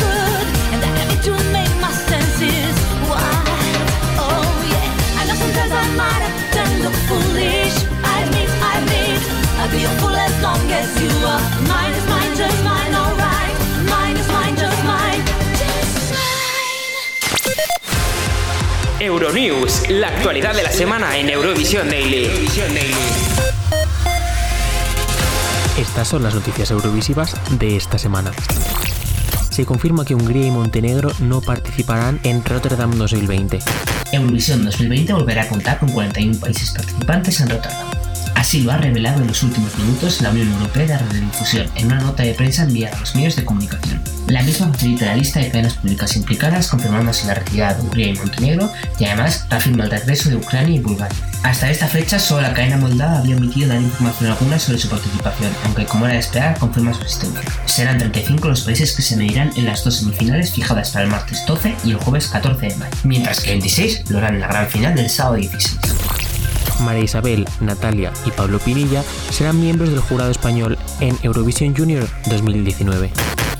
I'll 9.67 9.73
be 9.75 9.83
a 9.83 9.89
fool 9.99 10.15
as 10.15 10.41
long 10.41 10.71
as 10.71 10.87
you 11.01 11.09
are. 11.27 11.41
Mine 11.67 11.91
is 11.91 12.05
mine, 12.07 12.37
just 12.37 12.63
mine, 12.63 12.93
alright. 12.95 13.53
Mine 13.89 14.15
is 14.15 14.27
mine, 14.29 14.55
just 14.55 14.83
mine, 14.85 15.21
just 15.59 16.11
mine. 16.13 17.55
Euronews, 19.01 19.89
la 19.89 20.07
actualidad 20.07 20.55
de 20.55 20.63
la 20.63 20.71
semana 20.71 21.17
en 21.17 21.29
Eurovisión 21.29 21.89
Daily. 21.89 22.29
Estas 25.77 26.07
son 26.07 26.23
las 26.23 26.33
noticias 26.33 26.71
eurovisivas 26.71 27.35
de 27.59 27.75
esta 27.75 27.97
semana. 27.97 28.31
Se 29.49 29.65
confirma 29.65 30.05
que 30.05 30.15
Hungría 30.15 30.47
y 30.47 30.51
Montenegro 30.51 31.11
no 31.19 31.41
participarán 31.41 32.21
en 32.23 32.45
Rotterdam 32.45 32.97
2020. 32.97 33.59
Eurovisión 34.13 34.63
2020 34.63 35.11
volverá 35.11 35.41
a 35.41 35.49
contar 35.49 35.77
con 35.79 35.91
41 35.91 36.39
países 36.39 36.71
participantes 36.71 37.41
en 37.41 37.49
Rotterdam. 37.49 37.96
Así 38.47 38.61
lo 38.61 38.71
ha 38.71 38.77
revelado 38.77 39.19
en 39.21 39.27
los 39.27 39.43
últimos 39.43 39.77
minutos 39.77 40.21
la 40.21 40.29
Unión 40.29 40.49
Europea 40.53 40.85
de 40.85 40.97
Radiodifusión 40.97 41.67
en 41.75 41.87
una 41.87 41.99
nota 41.99 42.23
de 42.23 42.33
prensa 42.33 42.63
enviada 42.63 42.95
a 42.95 42.99
los 43.01 43.13
medios 43.13 43.35
de 43.35 43.43
comunicación. 43.43 44.01
La 44.27 44.41
misma 44.41 44.71
facilita 44.71 45.07
la 45.07 45.17
lista 45.17 45.41
de 45.41 45.51
cadenas 45.51 45.73
públicas 45.73 46.15
implicadas, 46.15 46.69
confirmándose 46.69 47.27
la 47.27 47.33
retirada 47.33 47.73
de 47.73 47.81
Hungría 47.81 48.07
y 48.07 48.13
Montenegro, 48.13 48.71
y 48.99 49.03
además 49.03 49.45
afirma 49.49 49.83
el 49.83 49.91
regreso 49.91 50.29
de 50.29 50.37
Ucrania 50.37 50.77
y 50.77 50.79
Bulgaria. 50.79 51.17
Hasta 51.43 51.69
esta 51.69 51.89
fecha, 51.89 52.19
solo 52.19 52.43
la 52.43 52.53
cadena 52.53 52.77
moldava 52.77 53.17
había 53.17 53.35
omitido 53.35 53.67
dar 53.67 53.81
información 53.81 54.31
alguna 54.31 54.57
sobre 54.57 54.79
su 54.79 54.87
participación, 54.87 55.51
aunque 55.65 55.83
como 55.83 56.05
era 56.05 56.13
de 56.13 56.21
esperar, 56.21 56.57
confirma 56.57 56.93
su 56.93 57.01
existencia. 57.01 57.41
Serán 57.65 57.97
35 57.97 58.47
los 58.47 58.61
países 58.61 58.93
que 58.93 59.01
se 59.01 59.17
medirán 59.17 59.51
en 59.57 59.65
las 59.65 59.83
dos 59.83 59.97
semifinales 59.97 60.53
fijadas 60.53 60.91
para 60.91 61.03
el 61.03 61.11
martes 61.11 61.43
12 61.45 61.75
y 61.83 61.91
el 61.91 61.97
jueves 61.97 62.27
14 62.27 62.65
de 62.65 62.75
mayo, 62.77 62.95
mientras 63.03 63.41
que 63.41 63.49
26 63.49 64.09
lo 64.09 64.19
harán 64.19 64.35
en 64.35 64.39
la 64.39 64.47
gran 64.47 64.69
final 64.69 64.95
del 64.95 65.09
sábado 65.09 65.35
16. 65.35 66.26
María 66.79 67.03
Isabel, 67.03 67.47
Natalia 67.61 68.11
y 68.25 68.31
Pablo 68.31 68.59
Pinilla 68.59 69.03
serán 69.29 69.59
miembros 69.59 69.89
del 69.89 69.99
jurado 69.99 70.31
español 70.31 70.77
en 70.99 71.17
Eurovisión 71.23 71.75
Junior 71.75 72.07
2019. 72.29 73.11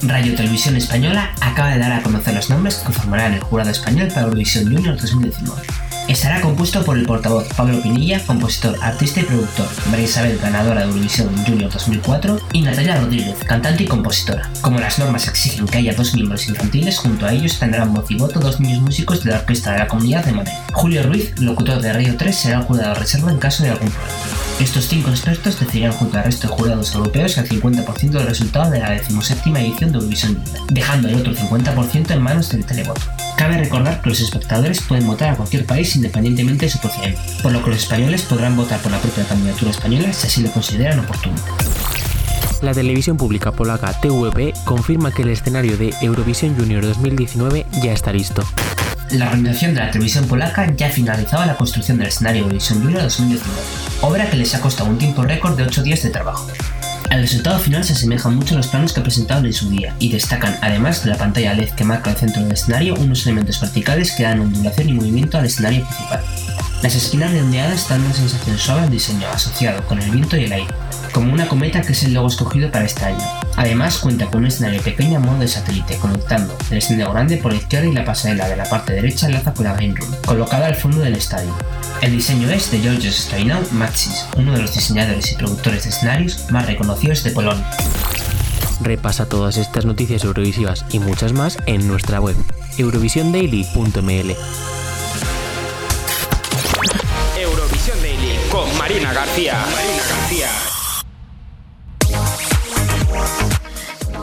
Radio 0.03 0.35
Televisión 0.35 0.75
Española 0.75 1.31
acaba 1.41 1.71
de 1.71 1.79
dar 1.79 1.91
a 1.91 2.03
conocer 2.03 2.35
los 2.35 2.49
nombres 2.49 2.75
que 2.75 2.85
conformarán 2.85 3.33
el 3.33 3.41
jurado 3.41 3.71
español 3.71 4.09
para 4.09 4.27
Eurovisión 4.27 4.65
Junior 4.65 4.95
2019. 4.95 5.86
Estará 6.07 6.39
compuesto 6.39 6.85
por 6.85 6.97
el 6.97 7.05
portavoz 7.05 7.49
Pablo 7.53 7.81
Pinilla, 7.81 8.25
compositor, 8.25 8.77
artista 8.81 9.19
y 9.19 9.23
productor, 9.23 9.67
María 9.89 10.05
Isabel, 10.05 10.39
ganadora 10.39 10.79
de 10.79 10.87
Eurovisión 10.87 11.35
Junior 11.45 11.69
2004, 11.69 12.39
y 12.53 12.61
Natalia 12.61 13.01
Rodríguez, 13.01 13.35
cantante 13.45 13.83
y 13.83 13.87
compositora. 13.87 14.49
Como 14.61 14.79
las 14.79 14.99
normas 14.99 15.27
exigen 15.27 15.67
que 15.67 15.79
haya 15.79 15.93
dos 15.93 16.13
miembros 16.13 16.47
infantiles, 16.47 16.97
junto 16.97 17.25
a 17.25 17.33
ellos 17.33 17.59
tendrán 17.59 17.93
voz 17.93 18.09
y 18.09 18.15
voto 18.15 18.39
dos 18.39 18.61
niños 18.61 18.81
músicos 18.81 19.25
de 19.25 19.31
la 19.31 19.39
Orquesta 19.39 19.73
de 19.73 19.79
la 19.79 19.87
Comunidad 19.89 20.23
de 20.23 20.31
Madrid. 20.31 20.53
Julio 20.71 21.03
Ruiz, 21.03 21.37
locutor 21.39 21.81
de 21.81 21.91
Radio 21.91 22.15
3, 22.17 22.33
será 22.33 22.59
el 22.59 22.63
jurado 22.63 22.95
reserva 22.95 23.29
en 23.29 23.39
caso 23.39 23.63
de 23.63 23.71
algún 23.71 23.89
problema. 23.89 24.37
Estos 24.61 24.87
cinco 24.87 25.11
expertos 25.11 25.59
decidirán 25.59 25.91
junto 25.91 26.17
al 26.17 26.23
resto 26.23 26.47
de 26.47 26.53
jurados 26.53 26.95
europeos 26.95 27.37
el 27.37 27.47
50% 27.47 28.09
del 28.09 28.25
resultado 28.25 28.71
de 28.71 28.79
la 28.79 28.91
decimoséptima 28.91 29.59
edición 29.59 29.91
de 29.91 29.97
Eurovisión 29.97 30.35
Junior, 30.35 30.67
dejando 30.71 31.09
el 31.09 31.15
otro 31.15 31.35
50% 31.35 32.11
en 32.11 32.21
manos 32.21 32.49
del 32.49 32.65
televoto. 32.65 33.01
Cabe 33.37 33.59
recordar 33.59 34.01
que 34.01 34.09
los 34.09 34.19
espectadores 34.19 34.81
pueden 34.81 35.05
votar 35.05 35.33
a 35.33 35.35
cualquier 35.35 35.63
país 35.67 35.95
independientemente 35.97 36.65
de 36.65 36.71
su 36.71 36.79
procedimiento, 36.79 37.21
por 37.43 37.51
lo 37.51 37.63
que 37.63 37.71
los 37.71 37.79
españoles 37.79 38.21
podrán 38.23 38.55
votar 38.55 38.79
por 38.79 38.91
la 38.91 38.99
propia 38.99 39.25
candidatura 39.25 39.71
española 39.71 40.13
si 40.13 40.27
así 40.27 40.41
lo 40.41 40.51
consideran 40.51 40.99
oportuno. 40.99 41.35
La 42.61 42.73
televisión 42.73 43.17
pública 43.17 43.51
polaca 43.51 43.93
TVP 44.01 44.53
confirma 44.65 45.11
que 45.11 45.21
el 45.21 45.29
escenario 45.29 45.77
de 45.77 45.93
Eurovisión 46.01 46.55
Junior 46.55 46.83
2019 46.83 47.67
ya 47.83 47.93
está 47.93 48.11
listo. 48.11 48.43
La 49.11 49.27
organización 49.27 49.73
de 49.73 49.81
la 49.81 49.91
televisión 49.91 50.25
polaca 50.25 50.73
ya 50.75 50.89
finalizaba 50.89 51.45
la 51.45 51.55
construcción 51.55 51.97
del 51.97 52.07
escenario 52.07 52.43
Eurovisión 52.43 52.81
Junior 52.81 53.03
2019, 53.03 53.59
obra 54.01 54.29
que 54.29 54.37
les 54.37 54.55
ha 54.55 54.59
costado 54.59 54.89
un 54.89 54.97
tiempo 54.97 55.21
récord 55.21 55.55
de 55.55 55.63
8 55.63 55.83
días 55.83 56.01
de 56.01 56.09
trabajo. 56.09 56.47
El 57.09 57.21
resultado 57.21 57.57
final 57.59 57.83
se 57.83 57.93
asemeja 57.93 58.29
mucho 58.29 58.53
a 58.53 58.57
los 58.57 58.67
planos 58.67 58.91
que 58.91 59.01
presentaron 59.01 59.45
en 59.45 59.53
su 59.53 59.69
día 59.69 59.95
y 59.99 60.09
destacan, 60.09 60.57
además 60.61 61.03
de 61.03 61.11
la 61.11 61.17
pantalla 61.17 61.53
LED 61.53 61.69
que 61.69 61.85
marca 61.85 62.11
el 62.11 62.17
centro 62.17 62.43
del 62.43 62.51
escenario, 62.51 62.95
unos 62.95 63.25
elementos 63.25 63.61
verticales 63.61 64.11
que 64.11 64.23
dan 64.23 64.41
ondulación 64.41 64.89
y 64.89 64.93
movimiento 64.93 65.37
al 65.37 65.45
escenario 65.45 65.85
principal. 65.85 66.23
Las 66.83 66.93
esquinas 66.93 67.31
redondeadas 67.31 67.89
dan 67.89 68.03
una 68.03 68.13
sensación 68.13 68.57
suave 68.57 68.81
al 68.81 68.91
diseño 68.91 69.27
asociado 69.29 69.83
con 69.87 69.99
el 69.99 70.11
viento 70.11 70.37
y 70.37 70.43
el 70.43 70.53
aire, 70.53 70.73
como 71.11 71.33
una 71.33 71.47
cometa 71.47 71.81
que 71.81 71.93
es 71.93 72.03
el 72.03 72.13
logo 72.13 72.27
escogido 72.27 72.71
para 72.71 72.85
este 72.85 73.03
año. 73.03 73.23
Además 73.55 73.97
cuenta 73.97 74.27
con 74.27 74.41
un 74.41 74.47
escenario 74.47 74.81
pequeño 74.83 75.17
a 75.17 75.19
modo 75.19 75.39
de 75.39 75.47
satélite, 75.47 75.97
conectando 75.97 76.55
el 76.69 76.77
escenario 76.77 77.11
grande 77.11 77.37
por 77.37 77.51
la 77.51 77.57
izquierda 77.57 77.87
y 77.87 77.93
la 77.93 78.05
pasarela 78.05 78.47
de 78.47 78.57
la 78.57 78.69
parte 78.69 78.93
derecha 78.93 79.25
enlaza 79.25 79.55
con 79.55 79.65
la 79.65 79.73
Green 79.73 79.95
Room, 79.95 80.11
colocada 80.23 80.67
al 80.67 80.75
fondo 80.75 80.99
del 80.99 81.15
estadio. 81.15 81.51
El 82.03 82.11
diseño 82.11 82.47
es 82.51 82.69
de 82.69 82.79
Georgios 82.79 83.15
Stoinau 83.15 83.63
Matsis, 83.71 84.27
uno 84.37 84.53
de 84.53 84.61
los 84.61 84.75
diseñadores 84.75 85.31
y 85.31 85.35
productores 85.35 85.83
de 85.83 85.89
escenarios 85.89 86.45
más 86.51 86.67
reconocidos 86.67 87.23
de 87.23 87.31
Polonia. 87.31 87.67
Repasa 88.81 89.25
todas 89.25 89.57
estas 89.57 89.85
noticias 89.85 90.23
eurovisivas 90.23 90.85
y 90.91 90.99
muchas 90.99 91.33
más 91.33 91.57
en 91.65 91.87
nuestra 91.87 92.21
web 92.21 92.35
eurovisiondaily.ml. 92.77 94.35
Marina 98.87 99.11
García. 99.11 99.53
Marina 99.75 100.03
García. 100.07 100.47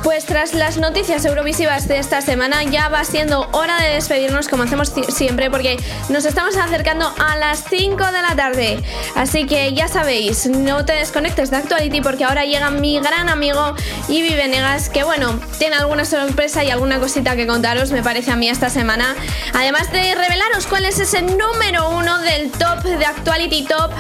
Pues 0.03 0.25
tras 0.25 0.55
las 0.55 0.79
noticias 0.79 1.23
eurovisivas 1.27 1.87
de 1.87 1.99
esta 1.99 2.23
semana 2.23 2.63
ya 2.63 2.89
va 2.89 3.05
siendo 3.05 3.47
hora 3.53 3.79
de 3.79 3.93
despedirnos 3.93 4.49
como 4.49 4.63
hacemos 4.63 4.91
siempre 5.09 5.51
porque 5.51 5.77
nos 6.09 6.25
estamos 6.25 6.57
acercando 6.57 7.13
a 7.19 7.37
las 7.37 7.65
5 7.69 8.07
de 8.07 8.23
la 8.23 8.35
tarde. 8.37 8.83
Así 9.15 9.45
que 9.47 9.75
ya 9.75 9.87
sabéis, 9.87 10.47
no 10.47 10.87
te 10.87 10.95
desconectes 10.95 11.51
de 11.51 11.59
Actuality 11.59 12.01
porque 12.01 12.25
ahora 12.25 12.47
llega 12.47 12.71
mi 12.71 12.99
gran 13.01 13.29
amigo 13.29 13.75
Ivi 14.09 14.35
Venegas 14.35 14.89
que 14.89 15.05
bueno, 15.05 15.39
tiene 15.59 15.77
alguna 15.77 16.07
sorpresa 16.07 16.65
y 16.65 16.71
alguna 16.71 17.01
cosita 17.01 17.37
que 17.37 17.47
contaros 17.47 17.91
me 17.93 18.03
parece 18.03 18.31
a 18.31 18.37
mí 18.37 18.49
esta 18.49 18.71
semana. 18.71 19.15
Además 19.53 19.93
de 19.93 20.15
revelaros 20.15 20.67
cuál 20.67 20.87
es 20.87 20.99
ese 21.01 21.21
número 21.21 21.91
uno 21.91 22.19
del 22.21 22.51
top 22.51 22.83
de 22.83 23.05
Actuality 23.05 23.65
Top 23.65 23.93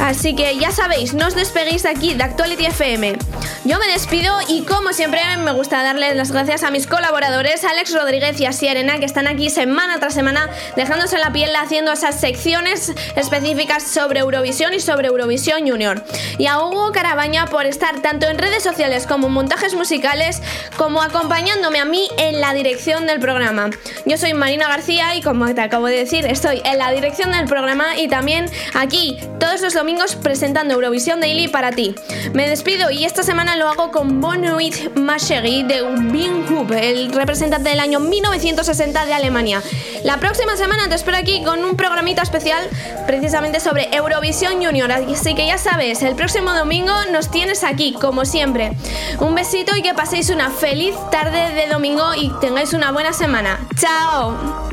Así 0.00 0.34
que 0.34 0.56
ya 0.58 0.70
sabéis, 0.70 1.14
no 1.14 1.26
os 1.26 1.34
despeguéis 1.34 1.82
de 1.82 1.88
aquí 1.88 2.14
de 2.14 2.22
Actuality 2.22 2.66
FM. 2.66 3.16
Yo 3.64 3.78
me 3.80 3.86
despido 3.88 4.32
y 4.46 4.62
como 4.62 4.92
siempre 4.92 5.20
me 5.38 5.50
gusta 5.52 5.82
darles 5.82 6.14
las 6.14 6.30
gracias 6.30 6.62
a 6.62 6.70
mis 6.70 6.86
colaboradores 6.86 7.64
Alex 7.64 7.92
Rodríguez 7.94 8.40
y 8.40 8.46
Así 8.46 8.68
Arena 8.68 8.98
que 8.98 9.06
están 9.06 9.26
aquí 9.26 9.50
semana 9.50 9.98
tras 9.98 10.14
semana 10.14 10.48
dejándose 10.76 11.18
la 11.18 11.32
piel 11.32 11.50
haciendo 11.56 11.92
esas 11.92 12.20
secciones 12.20 12.92
específicas 13.16 13.82
sobre 13.82 14.20
Eurovisión 14.20 14.72
y 14.74 14.80
sobre 14.80 15.08
Eurovisión 15.08 15.68
Junior. 15.68 16.04
Y 16.38 16.46
a 16.46 16.60
Hugo 16.60 16.92
Carabaña 16.92 17.46
por 17.46 17.66
estar 17.66 18.00
tanto 18.02 18.28
en 18.28 18.38
redes 18.38 18.62
sociales 18.62 19.06
como 19.06 19.26
en 19.26 19.32
montajes 19.32 19.74
musicales 19.74 20.42
como 20.76 21.02
acompañándome 21.02 21.80
a 21.80 21.86
mí 21.86 22.08
en 22.18 22.40
la 22.40 22.52
dirección 22.52 23.06
del 23.06 23.18
programa. 23.18 23.70
Yo 24.04 24.16
soy 24.18 24.34
Marina 24.34 24.68
García 24.68 25.16
y 25.16 25.22
como 25.22 25.52
te 25.54 25.60
acabo 25.60 25.86
de 25.86 25.96
decir 25.96 26.26
estoy 26.26 26.62
en 26.64 26.78
la 26.78 26.92
dirección 26.92 27.32
del 27.32 27.46
programa 27.46 27.96
y 27.98 28.08
también 28.08 28.46
aquí 28.74 29.18
todos 29.40 29.60
los 29.60 29.74
presentando 30.20 30.74
Eurovisión 30.74 31.20
Daily 31.20 31.46
para 31.46 31.70
ti. 31.70 31.94
Me 32.32 32.48
despido 32.48 32.90
y 32.90 33.04
esta 33.04 33.22
semana 33.22 33.54
lo 33.54 33.68
hago 33.68 33.92
con 33.92 34.20
Bonuit 34.20 34.96
Mashegi 34.96 35.62
de 35.62 35.84
Binghub, 36.10 36.72
el 36.72 37.12
representante 37.12 37.70
del 37.70 37.78
año 37.78 38.00
1960 38.00 39.06
de 39.06 39.14
Alemania. 39.14 39.62
La 40.02 40.18
próxima 40.18 40.56
semana 40.56 40.88
te 40.88 40.96
espero 40.96 41.16
aquí 41.16 41.42
con 41.44 41.64
un 41.64 41.76
programita 41.76 42.22
especial 42.22 42.68
precisamente 43.06 43.60
sobre 43.60 43.88
Eurovisión 43.94 44.64
Junior, 44.64 44.90
así 44.90 45.36
que 45.36 45.46
ya 45.46 45.56
sabes, 45.56 46.02
el 46.02 46.16
próximo 46.16 46.52
domingo 46.52 46.92
nos 47.12 47.30
tienes 47.30 47.62
aquí 47.62 47.92
como 47.92 48.24
siempre. 48.24 48.72
Un 49.20 49.36
besito 49.36 49.76
y 49.76 49.82
que 49.82 49.94
paséis 49.94 50.30
una 50.30 50.50
feliz 50.50 50.96
tarde 51.12 51.54
de 51.54 51.68
domingo 51.68 52.12
y 52.16 52.32
tengáis 52.40 52.72
una 52.72 52.90
buena 52.90 53.12
semana. 53.12 53.60
¡Chao! 53.76 54.68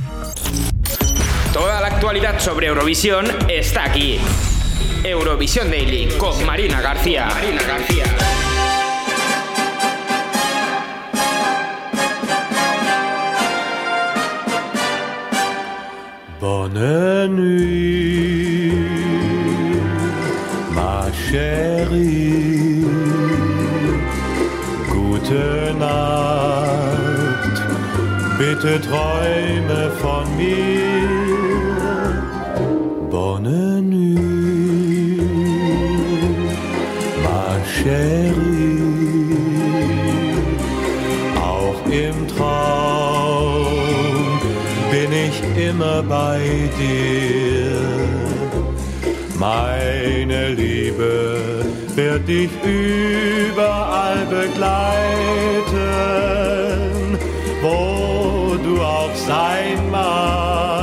Toda 1.53 1.79
la 1.81 1.87
actualidad 1.87 2.39
sobre 2.39 2.65
Eurovisión 2.65 3.27
está 3.47 3.83
aquí. 3.83 4.19
Eurovisión 5.03 5.69
Daily 5.69 6.07
con 6.17 6.45
Marina 6.45 6.79
García. 6.79 7.25
Marina 7.25 7.61
García. 7.63 8.05
Bonne 16.39 17.27
nuit, 17.27 18.73
ma 20.73 21.11
chérie. 21.11 22.85
Gute 24.89 25.73
Nacht, 25.77 27.57
bitte 28.37 28.79
träume 28.79 29.89
von 30.01 30.25
mir. 30.37 31.12
Chérie. 37.83 39.37
Auch 41.41 41.79
im 41.85 42.27
Traum 42.35 43.65
bin 44.91 45.11
ich 45.11 45.37
immer 45.69 46.01
bei 46.03 46.39
dir. 46.79 47.81
Meine 49.37 50.49
Liebe 50.49 51.39
wird 51.95 52.27
dich 52.27 52.49
überall 52.63 54.25
begleiten, 54.29 55.89
wo 57.61 58.55
du 58.63 58.81
auch 58.81 59.15
sein 59.15 59.79
magst. 59.91 60.82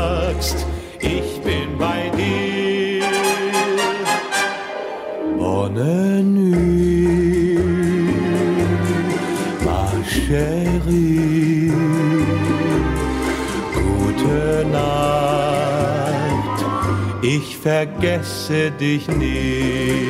Vergesse 17.62 18.70
dich 18.70 19.06
nie. 19.08 20.08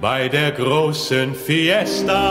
Bei 0.00 0.28
der 0.28 0.52
großen 0.52 1.34
Fiesta, 1.34 2.22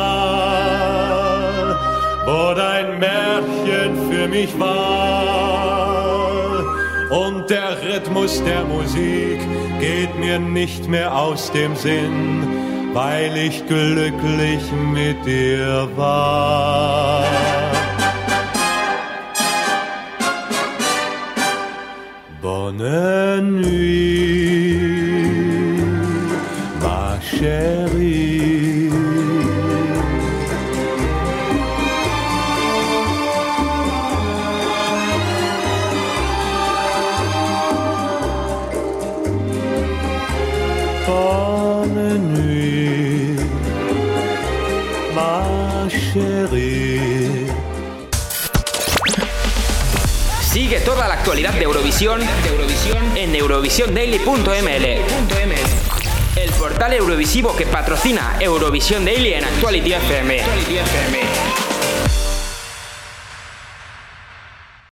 wo 2.25 2.53
dein 2.53 2.99
Märchen 2.99 4.09
für 4.09 4.27
mich 4.27 4.59
war. 4.59 5.41
Und 7.11 7.49
der 7.49 7.77
Rhythmus 7.83 8.41
der 8.43 8.63
Musik 8.63 9.39
geht 9.79 10.17
mir 10.17 10.39
nicht 10.39 10.87
mehr 10.87 11.15
aus 11.15 11.51
dem 11.51 11.75
Sinn, 11.75 12.70
weil 12.93 13.37
ich 13.37 13.65
glücklich 13.67 14.63
mit 14.93 15.25
dir 15.25 15.87
war. 15.95 17.23
Bonne 22.41 23.20
actualidad 51.21 51.53
de 51.53 51.65
Eurovisión, 51.65 52.19
en 53.15 53.35
eurovisiondaily.ml. 53.35 54.85
El 56.35 56.49
portal 56.57 56.93
eurovisivo 56.93 57.55
que 57.55 57.67
patrocina 57.67 58.37
Eurovisión 58.39 59.05
Daily 59.05 59.33
en 59.33 59.45
Actuality 59.45 59.93
FM. 59.93 60.41